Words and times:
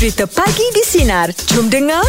Cerita 0.00 0.24
Pagi 0.24 0.64
di 0.72 0.80
Sinar. 0.80 1.28
Jom 1.52 1.68
dengar. 1.68 2.00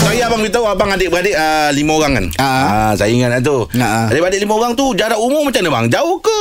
Saya 0.00 0.32
abang 0.32 0.40
beritahu 0.40 0.64
abang 0.64 0.88
adik-beradik 0.96 1.36
uh, 1.36 1.68
lima 1.76 1.92
orang 2.00 2.12
kan. 2.16 2.26
Ah. 2.40 2.48
Ah, 2.48 2.92
saya 2.96 3.12
ingat 3.12 3.44
tu. 3.44 3.68
Ah. 3.76 4.08
Adik-beradik 4.08 4.40
lima 4.40 4.56
orang 4.56 4.72
tu 4.72 4.96
jarak 4.96 5.20
umur 5.20 5.44
macam 5.44 5.60
mana 5.60 5.76
bang? 5.76 5.86
Jauh 5.92 6.24
ke? 6.24 6.40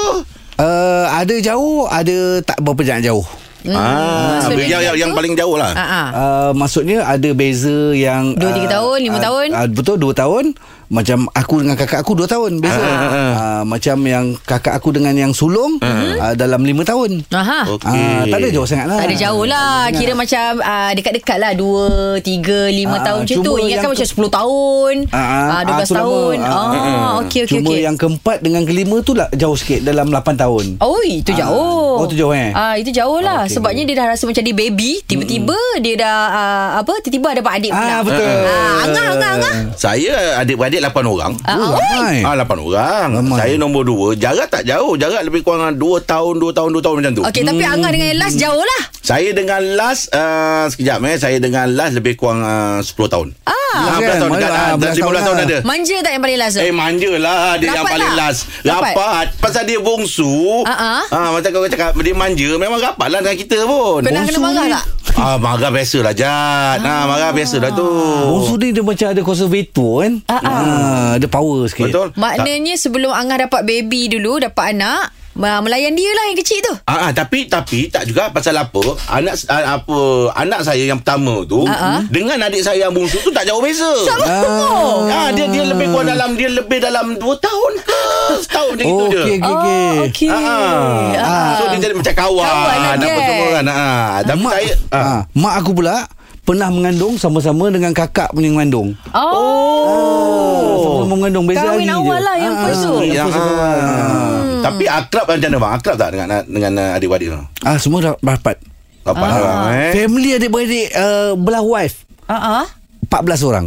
Uh, 0.64 1.04
ada 1.12 1.36
jauh, 1.44 1.92
ada 1.92 2.40
tak 2.48 2.56
berapa 2.64 2.80
jangan 2.88 3.04
jauh. 3.04 3.26
Ah, 3.68 4.44
so 4.48 4.56
yang, 4.56 4.64
dia 4.64 4.80
yang, 4.92 4.96
yang 4.96 5.12
paling 5.12 5.36
jauh 5.40 5.60
lah. 5.60 5.76
Ah, 5.76 5.84
ah. 5.84 6.08
Uh, 6.12 6.52
maksudnya 6.56 7.04
ada 7.04 7.30
beza 7.32 7.92
yang 7.92 8.36
Dua, 8.40 8.56
tiga 8.56 8.80
tahun, 8.80 8.98
lima 9.04 9.20
ah, 9.20 9.24
tahun? 9.28 9.48
ah, 9.56 9.68
Betul 9.72 9.96
dua 10.00 10.16
tahun 10.16 10.56
Macam 10.94 11.26
aku 11.28 11.56
dengan 11.58 11.74
kakak 11.74 12.00
aku 12.00 12.14
dua 12.14 12.28
tahun 12.28 12.62
Beza 12.62 12.76
Ah, 12.76 12.86
ah, 12.86 13.02
ah. 13.02 13.32
Ah, 13.34 13.62
Macam 13.66 13.98
yang 14.04 14.26
kakak 14.40 14.78
aku 14.78 14.94
dengan 14.94 15.10
yang 15.12 15.32
sulung 15.32 15.82
ah, 15.82 16.34
Dalam 16.34 16.62
lima 16.62 16.86
tahun. 16.86 17.26
Aha. 17.28 17.66
Okey. 17.68 17.90
Ah, 17.90 18.24
Tak 18.24 18.38
ada 18.38 18.50
jauh 18.50 18.64
sangat 18.64 18.86
lah. 18.86 18.98
Tak 19.02 19.08
ada 19.10 19.18
jauh 19.18 19.42
lah. 19.44 19.90
Kira 19.90 20.14
macam 20.14 20.62
uh, 20.62 20.92
Dekat-dekat 20.94 21.38
lah. 21.40 21.52
Dua 21.54 21.86
Tiga 22.20 22.70
Lima 22.70 23.02
Ah, 23.02 23.04
tahun 23.04 23.26
macam 23.26 23.38
tu. 23.40 23.54
Ingatkan 23.58 23.74
yang 23.82 23.92
macam 23.92 24.06
ke- 24.06 24.14
10 24.14 24.30
tahun. 24.32 24.94
Ah, 25.10 25.18
ah, 25.18 25.42
uh, 25.50 25.62
12 25.66 25.74
ah, 25.74 25.82
tu 25.82 25.94
lama. 25.96 25.98
tahun. 25.98 26.38
Ah, 26.38 27.12
Okey 27.20 27.42
okey 27.42 27.58
Cuma 27.58 27.70
okey. 27.72 27.82
yang 27.82 27.96
keempat 27.96 28.38
dengan 28.40 28.62
kelima 28.62 28.98
tu 29.02 29.12
lah 29.12 29.28
Jauh 29.34 29.58
sikit 29.58 29.82
Dalam 29.82 30.08
8 30.08 30.38
tahun. 30.38 30.66
Oh 30.80 31.02
itu 31.02 31.34
Ah. 31.34 31.38
jauh. 31.42 31.96
Oh, 31.96 32.06
tu 32.06 32.14
jauh, 32.14 32.30
eh? 32.32 32.54
Ah 32.54 32.76
Itu 32.76 32.92
jauh 32.92 33.18
lah. 33.18 33.44
Okey, 33.44 33.56
Sebabnya 33.56 33.84
dia 33.84 33.96
dah 33.96 34.08
rasa 34.10 34.24
macam 34.24 34.40
dia 34.40 34.54
baby 34.54 35.02
Tiba-tiba 35.02 35.58
Dia 35.80 35.96
dah 35.96 36.18
uh, 36.28 36.70
Apa 36.78 37.02
Tiba-tiba 37.02 37.28
ada 37.32 37.40
dapat 37.40 37.54
adik 37.58 37.72
pula. 37.72 37.90
Ah 37.90 38.02
betul. 38.02 38.30
Ah, 38.44 38.74
Angah 38.84 39.06
Angah 39.10 39.32
Angah. 39.34 39.54
Saya 39.74 40.14
adik-beradik 40.38 40.83
lapan 40.84 41.04
orang. 41.06 41.32
Ah, 41.42 41.56
Oh, 41.56 41.64
ah, 41.64 41.70
ramai. 41.74 42.16
Ah, 42.22 42.36
lapan 42.36 42.58
orang. 42.60 43.08
Ramai. 43.16 43.38
Saya 43.38 43.56
nombor 43.56 43.84
dua. 43.84 44.08
Jarak 44.14 44.48
tak 44.50 44.64
jauh. 44.64 44.94
Jarak 44.94 45.24
lebih 45.24 45.42
kurang 45.42 45.74
dua 45.74 45.98
tahun, 46.00 46.38
dua 46.38 46.52
tahun, 46.52 46.70
dua 46.70 46.82
tahun 46.82 46.96
macam 47.00 47.14
tu. 47.14 47.24
Okey 47.24 47.42
tapi 47.42 47.64
Angah 47.64 47.90
dengan 47.90 48.08
yang 48.08 48.20
last 48.20 48.36
jauh 48.36 48.60
lah 48.60 48.82
Saya 49.00 49.30
dengan 49.32 49.62
last 49.74 50.12
uh, 50.12 50.68
sekejap 50.68 51.00
eh. 51.02 51.18
Saya 51.18 51.38
dengan 51.38 51.66
last 51.70 51.94
lebih 51.94 52.14
kurang 52.14 52.40
uh, 52.40 52.80
10 52.80 52.92
tahun. 53.08 53.28
Ah. 53.44 53.52
Ah, 53.74 53.98
Kan, 53.98 54.06
15 54.06 54.22
tahun 54.22 54.32
dekat. 54.34 54.52
ah, 54.52 54.54
Ah, 54.54 54.74
15 54.76 54.94
15 54.94 55.02
tahun 55.02 55.14
tahun 55.24 55.38
ada. 55.42 55.58
Manja 55.64 55.98
tak 56.00 56.12
yang 56.12 56.22
paling 56.22 56.38
last 56.38 56.54
tu 56.54 56.62
Eh 56.62 56.70
manja 56.72 57.12
lah 57.18 57.40
Dia 57.58 57.66
yang 57.66 57.78
Rapat 57.80 57.90
paling 57.90 58.12
tak? 58.12 58.20
last 58.20 58.40
Rapat? 58.62 58.94
Rapat 58.94 59.26
Pasal 59.42 59.62
dia 59.66 59.80
bongsu 59.80 60.62
Ah, 60.64 61.02
ah. 61.02 61.02
ah, 61.10 61.28
Macam 61.32 61.50
kau 61.50 61.66
cakap 61.66 61.90
Dia 61.96 62.14
manja 62.14 62.50
Memang 62.56 62.78
rapat 62.78 63.08
lah 63.10 63.20
dengan 63.20 63.34
kita 63.36 63.58
pun 63.66 64.00
Pernah 64.00 64.24
kena 64.24 64.30
Bongsu 64.30 64.46
marah 64.46 64.64
ni- 64.64 64.74
tak 64.74 64.86
Ah, 65.14 65.38
marah 65.38 65.70
biasa 65.70 66.02
lah 66.02 66.12
Jad 66.12 66.82
ah. 66.82 67.04
Marah 67.06 67.32
biasa 67.32 67.62
lah 67.62 67.70
tu 67.72 67.86
Bongsu 67.86 68.58
ni 68.58 68.74
dia 68.74 68.82
macam 68.82 69.08
ada 69.08 69.22
konservator 69.22 70.02
kan 70.02 70.14
Ah, 70.26 70.34
ah. 70.36 70.42
Ah, 70.44 71.10
Ada 71.16 71.28
power 71.28 71.70
sikit 71.70 71.88
Betul 71.88 72.08
Maknanya 72.16 72.74
sebelum 72.76 73.10
Angah 73.10 73.46
dapat 73.46 73.62
baby 73.64 74.10
dulu 74.10 74.42
Dapat 74.42 74.74
anak 74.74 75.14
Melayan 75.34 75.98
dia 75.98 76.14
lah 76.14 76.30
yang 76.30 76.38
kecil 76.38 76.62
tu 76.62 76.74
Ah, 76.86 77.10
ah, 77.10 77.12
tapi 77.12 77.46
tapi 77.46 77.90
tak 77.90 78.06
juga 78.06 78.30
pasal 78.30 78.54
apa 78.54 78.82
anak 79.10 79.34
ah, 79.50 79.82
apa 79.82 79.98
anak 80.36 80.62
saya 80.62 80.86
yang 80.86 81.02
pertama 81.02 81.42
tu 81.44 81.66
Ah, 81.66 81.98
ah. 81.98 82.00
dengan 82.06 82.38
adik 82.38 82.62
saya 82.62 82.86
yang 82.86 82.94
bungsu 82.94 83.18
tu 83.18 83.34
tak 83.34 83.42
jauh 83.44 83.58
beza. 83.58 83.90
Ah. 84.22 85.02
Ah 85.10 85.30
dia 85.30 85.50
dia 85.50 85.66
lebih 85.66 85.90
kurang 85.90 86.06
dalam 86.08 86.38
dia 86.38 86.54
lebih 86.54 86.78
dalam 86.78 87.18
2 87.18 87.18
tahun 87.18 87.72
ke 87.82 88.02
setahun 88.40 88.70
macam 88.72 88.86
itu 88.86 88.94
Oh, 88.96 89.08
je. 89.08 89.20
okey, 89.20 89.36
okey, 89.36 89.54
okey. 89.54 89.84
Oh, 89.84 89.94
okey. 90.06 90.30
Ah, 90.30 91.12
ah. 91.18 91.52
So 91.56 91.64
dia 91.68 91.80
jadi 91.80 91.94
macam 91.94 92.14
kawan, 92.14 92.44
Kawan 92.44 92.76
lah, 92.76 92.94
apa 92.96 93.22
semua 93.22 93.48
kan. 93.50 93.66
Ah, 93.66 94.12
tapi 94.22 94.40
mak, 94.40 94.54
saya 94.54 94.72
ah. 94.90 94.98
ah. 94.98 95.20
mak 95.34 95.54
aku 95.58 95.72
pula 95.74 95.96
pernah 96.42 96.68
mengandung 96.68 97.16
sama-sama 97.16 97.66
dengan 97.70 97.92
kakak 97.92 98.30
punya 98.30 98.50
mengandung. 98.50 98.92
Oh, 99.14 100.76
Sama-sama 100.78 101.16
mengandung 101.16 101.46
beza 101.46 101.64
Kahwin 101.64 101.86
hari 101.86 101.94
awal 101.94 102.14
je. 102.14 102.22
lah 102.22 102.36
yang 102.38 102.54
Ah, 102.54 102.64
first 102.64 102.82
tu. 102.82 102.94
Yang 103.02 103.14
yang, 103.14 103.28
first 103.28 103.40
ah. 103.40 104.38
Tapi 104.62 104.84
akrab 104.86 105.26
macam 105.26 105.40
mana 105.46 105.58
bang? 105.58 105.72
Akrab 105.74 105.96
tak 105.98 106.10
dengan 106.10 106.28
dengan 106.46 106.72
uh, 106.78 106.96
adik-beradik 106.96 107.28
tu? 107.30 107.40
Ah 107.62 107.78
semua 107.78 108.00
dah 108.02 108.14
rapat. 108.18 108.58
Rapat 109.04 109.24
Ah. 109.26 109.36
orang 109.38 109.60
eh. 109.74 109.92
Family 109.94 110.30
adik-beradik 110.34 110.88
uh, 110.94 111.32
belah 111.36 111.62
wife 111.62 112.08
Ah, 112.24 112.64
ah. 112.64 112.66
14 113.06 113.44
orang. 113.46 113.66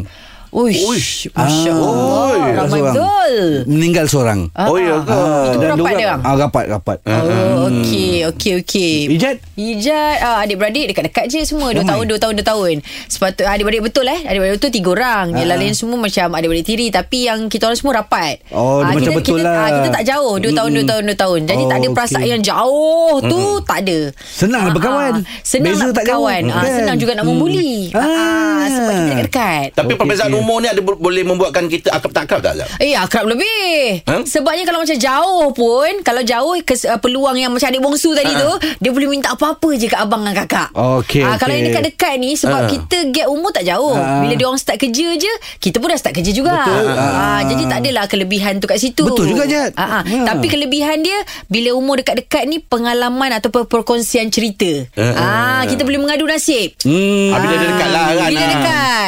Uish, 0.56 0.80
Uish. 0.82 1.10
Masya 1.30 1.68
Ah. 1.68 1.76
Allah 1.76 2.28
Oi. 2.32 2.40
Ramai 2.50 2.70
Seorang. 2.72 2.94
betul 2.94 3.32
Meninggal 3.68 4.04
seorang. 4.06 4.40
Ah, 4.50 4.66
Oh, 4.66 4.78
ya 4.78 4.94
ah. 4.94 5.00
ke? 5.02 5.20
Itu 5.46 5.56
pun 5.58 5.68
rapat 5.68 5.92
dia 5.94 6.06
bang 6.08 6.20
Ah 6.22 6.34
rapat 6.34 6.64
rapat. 6.66 6.96
Oh, 7.04 7.68
okey, 7.68 8.24
okey, 8.26 8.52
okey. 8.58 8.94
Ijat 9.12 9.36
Ijat 9.54 10.16
ah, 10.18 10.40
adik-beradik 10.40 10.88
dekat-dekat 10.88 11.24
je 11.26 11.40
semua 11.42 11.70
2 11.70 11.76
Ramai. 11.76 11.84
tahun 11.86 12.04
2 12.08 12.16
tahun 12.18 12.34
2 12.34 12.46
tahun. 12.46 12.74
Sepatut 13.04 13.44
adik-beradik 13.44 13.84
betul 13.84 14.06
eh. 14.06 14.20
Adik-beradik 14.22 14.56
betul 14.56 14.72
3 14.72 14.88
orang. 14.90 15.24
Yang 15.30 15.46
Ah. 15.46 15.52
lain 15.54 15.74
semua 15.74 15.96
macam 15.98 16.26
adik-beradik 16.32 16.66
tiri 16.66 16.86
tapi 16.88 17.18
yang 17.22 17.40
kita 17.46 17.66
orang 17.66 17.76
semua 17.76 17.92
rapat. 17.98 18.40
Oh, 18.48 18.80
Ah, 18.80 18.90
macam 18.90 19.02
kita, 19.02 19.12
betul 19.14 19.38
kita, 19.38 19.44
lah. 19.44 19.60
ah, 19.60 19.70
kita 19.76 19.88
tak 19.92 20.04
jauh 20.06 20.34
2 20.38 20.52
tahun 20.52 20.70
2 20.72 20.84
tahun 20.86 21.02
2 21.04 21.16
tahun. 21.18 21.40
Jadi 21.44 21.62
Oh, 21.62 21.68
tak 21.68 21.76
ada 21.76 21.88
perasaan 21.90 22.22
okey. 22.22 22.32
yang 22.32 22.42
jauh 22.42 23.12
tu 23.22 23.40
tak 23.62 23.78
ada. 23.82 23.98
Senang 24.22 24.62
Ah, 24.62 24.72
berkawan. 24.72 25.12
ah. 25.18 25.22
Senang 25.42 25.74
Beza 25.74 25.84
nak 25.84 25.94
berkawan. 25.94 26.42
Ah, 26.46 26.62
Kan? 26.62 26.72
senang 26.74 26.96
juga 26.96 27.12
nak 27.12 27.24
Hmm. 27.24 27.32
membuli. 27.34 27.72
Ah. 27.92 28.35
Ah. 28.76 28.78
sebab 28.78 28.92
kita 28.92 29.08
dekat-dekat. 29.08 29.66
Tapi 29.72 29.86
Okey, 29.88 29.98
perbezaan 29.98 30.30
okey. 30.30 30.38
umur 30.38 30.56
ni 30.58 30.68
ada 30.68 30.80
bo- 30.80 30.98
boleh 30.98 31.22
membuatkan 31.22 31.64
kita 31.66 31.88
akrab 31.90 32.12
tak 32.12 32.22
akrab 32.24 32.40
tak 32.40 32.52
Zab? 32.56 32.68
Eh 32.78 32.92
akrab 32.92 33.24
lebih 33.26 34.04
Huh? 34.04 34.22
Sebabnya 34.22 34.62
kalau 34.62 34.80
macam 34.80 34.94
jauh 34.94 35.48
pun 35.50 35.92
Kalau 36.02 36.22
jauh 36.22 36.54
kes, 36.60 36.84
uh, 36.84 36.98
Peluang 36.98 37.34
yang 37.34 37.48
macam 37.48 37.64
adik 37.64 37.78
bongsu 37.78 38.12
tadi 38.12 38.28
Ha. 38.28 38.38
tu 38.38 38.50
Dia 38.76 38.90
boleh 38.90 39.08
minta 39.08 39.30
apa-apa 39.30 39.68
je 39.72 39.86
kat 39.86 39.98
abang 39.98 40.20
dengan 40.20 40.36
kakak 40.38 40.68
Okey, 40.72 41.22
Ah, 41.22 41.36
Kalau 41.36 41.50
okey. 41.50 41.56
yang 41.56 41.66
dekat-dekat 41.70 42.14
ni 42.16 42.30
Sebab 42.34 42.60
Ha. 42.60 42.68
kita 42.68 42.98
gap 43.10 43.28
umur 43.28 43.50
tak 43.50 43.64
jauh 43.64 43.92
Ha. 43.92 44.20
Bila 44.20 44.32
dia 44.34 44.44
orang 44.44 44.58
start 44.58 44.78
kerja 44.78 45.08
je 45.14 45.32
Kita 45.58 45.76
pun 45.76 45.88
dah 45.88 45.96
start 45.96 46.14
kerja 46.14 46.30
juga 46.30 46.52
Betul. 46.56 46.84
Ah, 46.88 47.14
Ah. 47.16 47.40
Jadi 47.44 47.62
tak 47.64 47.78
adalah 47.80 48.04
kelebihan 48.06 48.56
tu 48.56 48.66
kat 48.66 48.76
situ 48.76 49.02
Betul 49.02 49.26
juga, 49.28 49.44
Jad. 49.44 49.70
Ah, 49.74 50.00
ah. 50.00 50.02
Ha. 50.02 50.16
Tapi 50.26 50.46
kelebihan 50.46 51.00
dia 51.00 51.16
Bila 51.46 51.72
umur 51.72 51.96
dekat-dekat 51.96 52.44
ni 52.44 52.58
Pengalaman 52.58 53.30
atau 53.32 53.48
perkongsian 53.50 54.28
cerita 54.28 54.68
Ha. 54.94 55.04
ah, 55.12 55.62
Kita 55.64 55.82
boleh 55.82 55.98
mengadu 55.98 56.24
nasib 56.24 56.74
Hmm. 56.78 57.28
Ah, 57.28 57.38
bila 57.38 57.54
dia 57.54 57.68
dekat 57.68 57.88
lah 57.88 58.04
kan 58.08 58.28
Bila 58.28 58.38
ah. 58.38 58.48
dekat. 58.50 58.65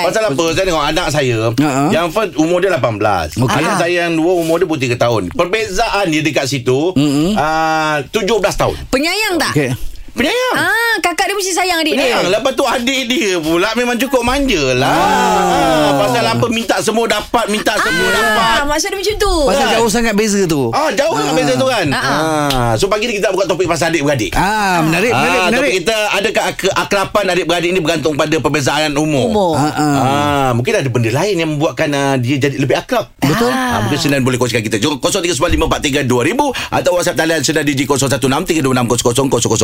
Pasal 0.08 0.22
apa 0.26 0.44
Saya 0.50 0.64
tengok 0.64 0.84
anak 0.86 1.06
saya 1.08 1.36
Ah. 1.58 1.88
Yang 1.88 2.06
first 2.10 2.32
umur 2.36 2.58
dia 2.58 2.72
18 2.72 3.36
Okey. 3.36 3.54
Anak 3.54 3.72
Ah. 3.72 3.78
saya 3.78 3.96
yang 4.04 4.14
dua 4.14 4.32
Umur 4.34 4.56
dia 4.56 4.64
pun 4.64 4.76
3 4.76 4.96
tahun 4.96 5.22
Perbezaan 5.30 6.06
dia 6.08 6.20
dekat 6.20 6.46
situ 6.46 6.92
Mm-mm. 6.92 7.32
ah, 7.34 8.00
17 8.08 8.24
tahun 8.54 8.76
Penyayang 8.88 9.36
tak? 9.36 9.52
Okey. 9.52 9.70
Penyayang 10.18 10.54
Ah, 10.58 10.94
kakak 10.98 11.24
dia 11.24 11.36
mesti 11.36 11.52
sayang 11.52 11.78
adik 11.78 11.94
dia. 11.94 12.02
Penyayang 12.02 12.26
Lepas 12.28 12.52
tu 12.52 12.64
adik 12.64 13.02
dia 13.06 13.38
pula 13.38 13.70
Memang 13.72 13.94
cukup 13.96 14.22
manja 14.22 14.74
lah 14.74 14.90
ah. 14.90 15.90
Pasal 15.96 16.26
apa 16.26 16.46
Minta 16.48 16.76
semua 16.78 17.06
dapat 17.06 17.46
Minta 17.46 17.72
semua 17.74 18.08
dapat 18.10 18.56
Ah, 18.58 18.66
maksud 18.66 18.88
dia 18.88 18.98
macam 18.98 19.16
tu. 19.16 19.32
Pasal 19.46 19.62
Kan? 19.62 19.72
jauh 19.72 19.86
sangat 19.88 20.14
beza 20.14 20.40
tu. 20.44 20.62
Ah 20.70 20.90
jauh 20.90 21.14
ah. 21.14 21.30
beza 21.32 21.54
tu 21.54 21.64
kan. 21.64 21.86
Ah, 21.88 22.02
Ah. 22.50 22.72
So 22.74 22.88
pagi 22.88 23.06
ni 23.06 23.14
kita 23.14 23.30
buat 23.30 23.46
topik 23.46 23.64
pasal 23.64 23.88
adik-beradik. 23.88 24.34
Ah, 24.34 24.82
menarik, 24.82 25.08
menarik, 25.08 25.38
Ah, 25.38 25.46
menarik. 25.46 25.54
topik 25.54 25.74
kita 25.78 25.96
adakah 26.10 26.44
ak- 26.48 26.74
akraban 26.76 27.24
adik-beradik 27.28 27.70
ni 27.70 27.78
bergantung 27.78 28.14
pada 28.14 28.34
perbezaan 28.34 28.90
umur. 28.92 29.28
Umur. 29.28 29.52
Ah, 29.54 29.70
ah. 29.70 29.94
Ah, 29.98 30.50
mungkin 30.50 30.74
ada 30.74 30.88
benda 30.88 31.10
lain 31.12 31.34
yang 31.36 31.50
membuatkan 31.50 31.86
uh, 31.88 32.14
dia 32.16 32.36
jadi 32.36 32.56
lebih 32.56 32.74
akrab. 32.74 33.06
Betul. 33.16 33.46
Ah, 33.48 33.78
mungkin 33.80 33.98
Sinan 33.98 34.20
boleh 34.20 34.34
kongsikan 34.36 34.60
kita. 34.60 34.76
Jom 34.76 34.98
0395432000 34.98 36.50
atau 36.72 36.90
WhatsApp 36.92 37.16
talian 37.16 37.40
Sinar 37.40 37.62
DJ 37.62 37.86
0163260000 37.86 38.58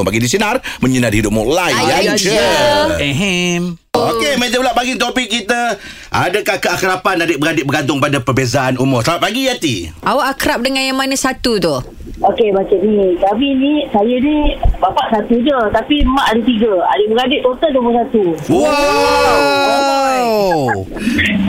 bagi 0.03 0.21
di 0.21 0.29
Sinar 0.45 0.61
menyinari 0.85 1.25
hidupmu 1.25 1.41
layan 1.49 2.21
je. 2.21 2.37
Ehem. 3.01 3.81
Okey, 3.97 4.37
meja 4.37 4.61
pula 4.61 4.77
bagi 4.77 5.01
topik 5.01 5.33
kita. 5.33 5.81
Adakah 6.13 6.61
keakraban 6.61 7.25
adik-beradik 7.25 7.65
bergantung 7.65 7.97
pada 7.97 8.21
perbezaan 8.21 8.77
umur? 8.77 9.01
Selamat 9.01 9.25
pagi 9.25 9.49
Yati. 9.49 9.89
Awak 10.05 10.27
akrab 10.37 10.61
dengan 10.61 10.85
yang 10.85 11.01
mana 11.01 11.17
satu 11.17 11.57
tu? 11.57 11.81
Okey 12.25 12.55
macam 12.55 12.79
ni 12.79 13.19
Kami 13.19 13.49
ni 13.59 13.73
Saya 13.91 14.17
ni 14.23 14.55
Bapak 14.79 15.11
satu 15.11 15.35
je 15.35 15.59
Tapi 15.75 16.07
mak 16.07 16.31
ada 16.31 16.41
tiga 16.47 16.71
Adik-beradik 16.95 17.43
total 17.43 17.75
nombor 17.75 18.07
satu 18.07 18.23
Wow. 18.55 19.75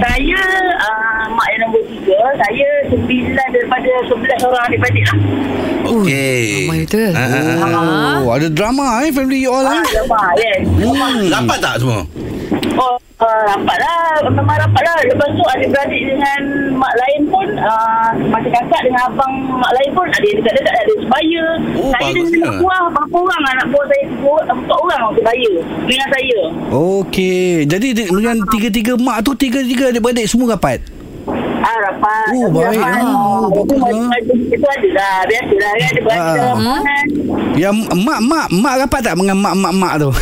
Saya 0.01 0.41
tiga 2.05 2.21
Saya 2.38 2.69
sembilan 2.88 3.47
daripada 3.49 3.91
Sebelas 4.05 4.39
orang 4.43 4.63
adik-beradik 4.63 5.03
lah 5.03 5.17
Okey. 5.85 6.66
ramai 6.66 6.79
betul. 6.81 7.11
Ah, 7.11 7.21
ah, 7.21 7.61
ah. 7.63 8.16
Oh, 8.19 8.33
ada 8.33 8.47
drama 8.47 8.85
eh 9.01 9.11
family 9.11 9.38
you 9.39 9.49
all 9.49 9.61
Ah, 9.61 9.73
eh. 9.75 9.85
Lepas 9.95 10.29
yes 10.35 10.61
Hmm. 10.65 11.27
Rapat 11.27 11.57
tak 11.59 11.75
semua? 11.77 12.01
Oh 12.75 12.95
uh, 13.18 13.41
rapat 13.47 13.77
lah 13.80 14.01
Memang 14.27 14.57
rapat 14.59 14.81
lah 14.81 14.97
Lepas 15.06 15.30
tu 15.30 15.44
adik-beradik 15.47 16.01
dengan 16.06 16.41
Mak 16.74 16.94
lain 16.95 17.21
pun 17.25 17.47
uh, 17.56 18.09
Macam 18.27 18.51
kakak 18.51 18.81
dengan 18.83 19.01
abang 19.06 19.31
Mak 19.56 19.71
lain 19.71 19.89
pun 19.94 20.06
Ada 20.07 20.25
yang 20.25 20.38
dekat-dekat 20.41 20.74
Ada 20.75 20.94
sebaya 21.00 21.44
Oh, 21.75 21.89
Saya 21.89 22.09
dengan 22.12 22.31
anak 22.35 22.56
buah 22.59 22.81
Berapa 22.91 23.15
orang 23.18 23.41
anak 23.47 23.68
buah 23.69 23.85
saya 23.85 24.03
Tiga 24.06 24.33
Empat 24.51 24.77
orang 24.77 25.01
sebaya 25.13 25.51
Dengan 25.85 26.07
saya 26.09 26.39
Okey. 26.74 27.50
Jadi 27.65 27.88
di- 27.94 28.09
dengan 28.09 28.35
tiga-tiga 28.50 28.94
mak 28.97 29.18
tu 29.21 29.31
tiga-tiga 29.33 29.89
adik-beradik 29.89 30.25
semua 30.27 30.53
rapat. 30.53 30.83
Ah 31.65 31.77
rapat 31.81 32.29
Oh, 32.31 32.45
baik. 32.47 32.77
rapat. 32.77 32.94
Ah, 32.94 33.01
lah. 33.01 33.50
macam- 33.50 34.45
Itu 34.45 34.65
ada 34.67 34.89
lah 34.91 35.15
Biasalah 35.25 35.71
kan 35.71 35.81
Ada 35.81 36.00
beradik 36.00 36.38
Ah. 36.38 36.53
Hmm? 36.53 36.81
Yang 37.56 37.73
mak 37.97 38.19
mak 38.21 38.45
mak 38.53 38.73
rapat 38.77 39.00
tak 39.01 39.13
dengan 39.15 39.38
mak 39.39 39.56
mak 39.56 39.73
mak 39.73 39.94
tu? 39.97 40.09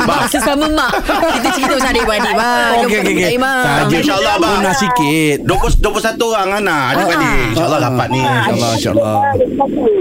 Mak 0.00 0.22
sesama 0.28 0.66
mak. 0.68 0.92
Kita 1.04 1.48
cerita 1.52 1.72
pasal 1.74 1.90
adik-beradik, 1.92 2.32
bang. 2.32 2.72
Okey 2.80 2.98
okey 2.98 3.12
okey. 3.14 3.30
Imam. 3.36 3.62
Saja 3.62 3.94
InsyaAllah, 3.94 4.32
abang. 4.34 4.52
Guna 4.56 4.72
sikit. 4.74 5.36
20, 5.44 5.78
21 5.78 6.26
orang 6.28 6.50
anak 6.58 6.82
adik-beradik. 6.90 7.38
InsyaAllah 7.48 7.78
rapat 7.80 8.08
ni. 8.08 8.20
InsyaAllah 8.20 8.70
insyaAllah. 8.74 9.16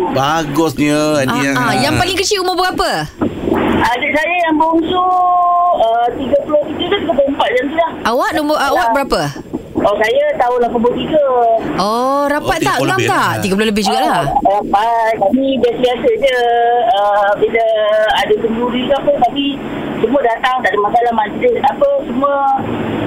Bagusnya 0.09 0.97
Ah, 1.19 1.37
yang 1.37 1.55
ah, 1.55 1.73
yang 1.75 1.93
paling 1.95 2.15
kecil 2.15 2.41
umur 2.41 2.55
berapa? 2.57 2.89
Adik 3.77 4.11
saya 4.11 4.35
yang 4.41 4.55
bongsu 4.57 5.03
uh, 5.77 6.07
33 6.11 6.25
ke 6.27 6.57
34 6.81 6.97
macam 6.97 6.99
tu 6.99 7.13
lah. 7.13 7.26
Awak 8.07 8.29
nombor 8.33 8.55
awak 8.55 8.87
berapa? 8.95 9.21
Oh, 9.77 9.95
saya 9.95 10.25
tahun 10.35 10.59
83. 10.67 11.77
Oh, 11.77 12.25
rapat 12.27 12.59
Oh, 12.59 12.65
tak? 12.65 12.75
30 12.75 12.81
Geram 12.81 12.97
lebih 12.97 13.07
tak? 13.07 13.19
lah. 13.29 13.31
30 13.39 13.69
lebih 13.69 13.83
jugalah. 13.83 14.09
Uh, 14.09 14.25
Rapat. 14.49 15.11
Kami 15.21 15.45
biasa-biasa 15.61 16.09
je. 16.17 16.37
Uh, 16.89 17.29
bila 17.37 17.65
ada 18.17 18.33
kenduri 18.37 18.81
ke 18.83 18.93
apa, 18.95 19.11
tapi 19.21 19.45
semua 20.01 20.21
datang. 20.25 20.55
Tak 20.59 20.69
ada 20.71 20.79
masalah 20.81 21.13
majlis. 21.13 21.57
Apa, 21.61 21.87
semua 22.03 22.33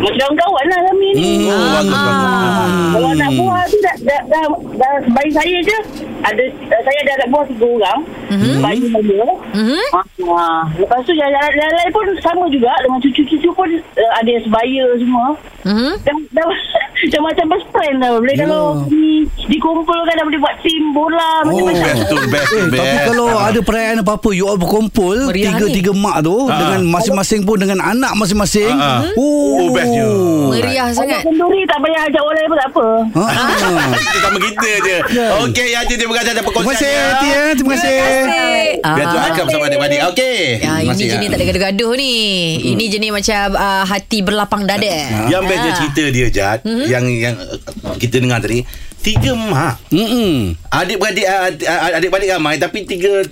macam 0.00 0.28
kawan 0.32 0.66
lah 0.68 0.80
kami 0.88 1.08
ni. 1.12 1.30
Hmm, 1.42 1.52
oh, 1.52 1.68
bagus, 1.74 1.98
bagus. 1.98 2.30
Ah, 2.30 2.88
Kalau 2.90 3.08
anak 3.10 3.30
buah 3.34 3.62
tu 3.66 3.78
dah, 3.80 3.96
dah, 4.00 4.20
dah, 4.24 4.44
dah 4.80 4.92
bayi 5.12 5.30
saya 5.30 5.56
je. 5.60 5.78
Ada, 6.24 6.42
uh, 6.48 6.82
saya 6.84 6.98
ada 7.04 7.12
anak 7.20 7.28
buah 7.28 7.44
tiga 7.52 7.66
orang. 7.68 8.00
Mm-hmm. 8.32 8.56
Bayi 8.64 8.80
saya. 8.88 9.28
Mhm. 9.52 9.80
Ah, 10.30 10.64
lepas 10.80 11.00
tu 11.04 11.12
yang 11.12 11.28
yang 11.28 11.44
yang 11.52 11.72
lain 11.76 11.90
pun 11.92 12.06
sama 12.24 12.44
juga 12.48 12.72
dengan 12.80 12.98
cucu-cucu 13.04 13.50
pun 13.52 13.68
uh, 13.76 14.12
ada 14.16 14.28
yang 14.28 14.44
sebaya 14.48 14.82
semua. 14.96 15.26
Mhm. 15.68 15.92
Dah, 16.00 16.16
dah, 16.32 16.48
dah 17.02 17.20
macam 17.22 17.44
best 17.48 17.66
friend 17.70 17.96
lah. 17.96 18.10
Boleh 18.14 18.32
Ya. 18.32 18.44
kalau 18.44 18.64
di, 18.84 19.04
dikumpulkan 19.46 20.12
dah 20.12 20.24
boleh 20.24 20.38
buat 20.38 20.56
tim 20.60 20.84
bola 20.90 21.30
Oh, 21.40 21.48
macam-macam. 21.48 21.86
Best 21.86 22.02
tu 22.04 22.16
best 22.26 22.50
Eh, 22.50 22.64
best. 22.66 22.76
tapi 22.76 22.96
kalau 23.08 23.26
ada 23.32 23.60
perayaan 23.60 23.98
apa-apa 24.00 24.28
You 24.30 24.44
all 24.44 24.56
berkumpul 24.56 25.16
Meriah 25.26 25.54
Tiga-tiga 25.54 25.92
mak 25.92 26.20
tu 26.20 26.36
Ha. 26.42 26.56
Dengan 26.56 26.80
masing-masing 26.86 27.40
pun 27.42 27.56
Dengan 27.56 27.78
anak 27.80 28.12
masing-masing 28.14 28.70
Ha, 28.70 28.90
ha. 29.00 29.12
Oh, 29.14 29.48
Oh, 29.60 29.68
best 29.70 29.90
je. 29.90 30.08
Meriah 30.50 30.88
sangat. 30.90 31.20
kenduri 31.22 31.62
tak 31.64 31.78
payah 31.78 32.00
ajak 32.02 32.20
orang 32.20 32.34
lain 32.34 32.48
pun 32.48 32.58
tak 32.58 32.68
apa. 32.70 32.86
Ha. 33.12 33.24
Kita 34.10 34.18
sama 34.20 34.38
kita 34.40 34.70
je. 34.80 34.96
Okey, 35.42 35.68
Haji 35.72 35.94
terima 35.94 36.14
kasih 36.14 36.30
atas 36.30 36.42
Terima 36.42 36.70
kasih 36.70 36.90
ya 36.90 37.04
Terima 37.52 37.70
kasih 37.72 37.98
Biar 38.80 39.06
tu 39.06 39.16
Ah. 39.16 39.26
akrab 39.26 39.46
sama 39.46 39.64
adik-adik. 39.66 40.00
Okey. 40.10 40.38
Ya, 40.58 40.72
Terima 40.74 40.92
ini 40.92 41.04
jenis 41.06 41.20
ya. 41.22 41.30
tak 41.30 41.38
ada 41.38 41.46
gaduh-gaduh 41.46 41.92
ni. 41.94 42.14
Ini 42.72 42.84
jenis 42.88 43.10
macam 43.12 43.44
hati 43.84 44.18
berlapang 44.20 44.62
dada. 44.64 44.96
Yang 45.26 45.42
best 45.44 45.60
dia 45.60 45.68
Ah. 45.68 45.76
cerita 45.76 46.04
dia 46.08 46.26
Jad 46.30 46.58
Hmm? 46.62 46.86
Yang 46.90 47.04
yang 47.14 47.36
uh, 47.38 47.56
kita 47.94 48.18
dengar 48.18 48.38
tadi 48.38 48.66
Tiga 49.00 49.32
mak 49.32 49.80
Mm-mm. 49.88 50.52
Adik-beradik 50.68 51.24
uh, 51.24 51.48
uh, 51.48 51.96
Adik-beradik 51.96 52.30
ramai 52.30 52.54
Tapi 52.56 52.84
tiga 52.84 53.16
uh, 53.16 53.24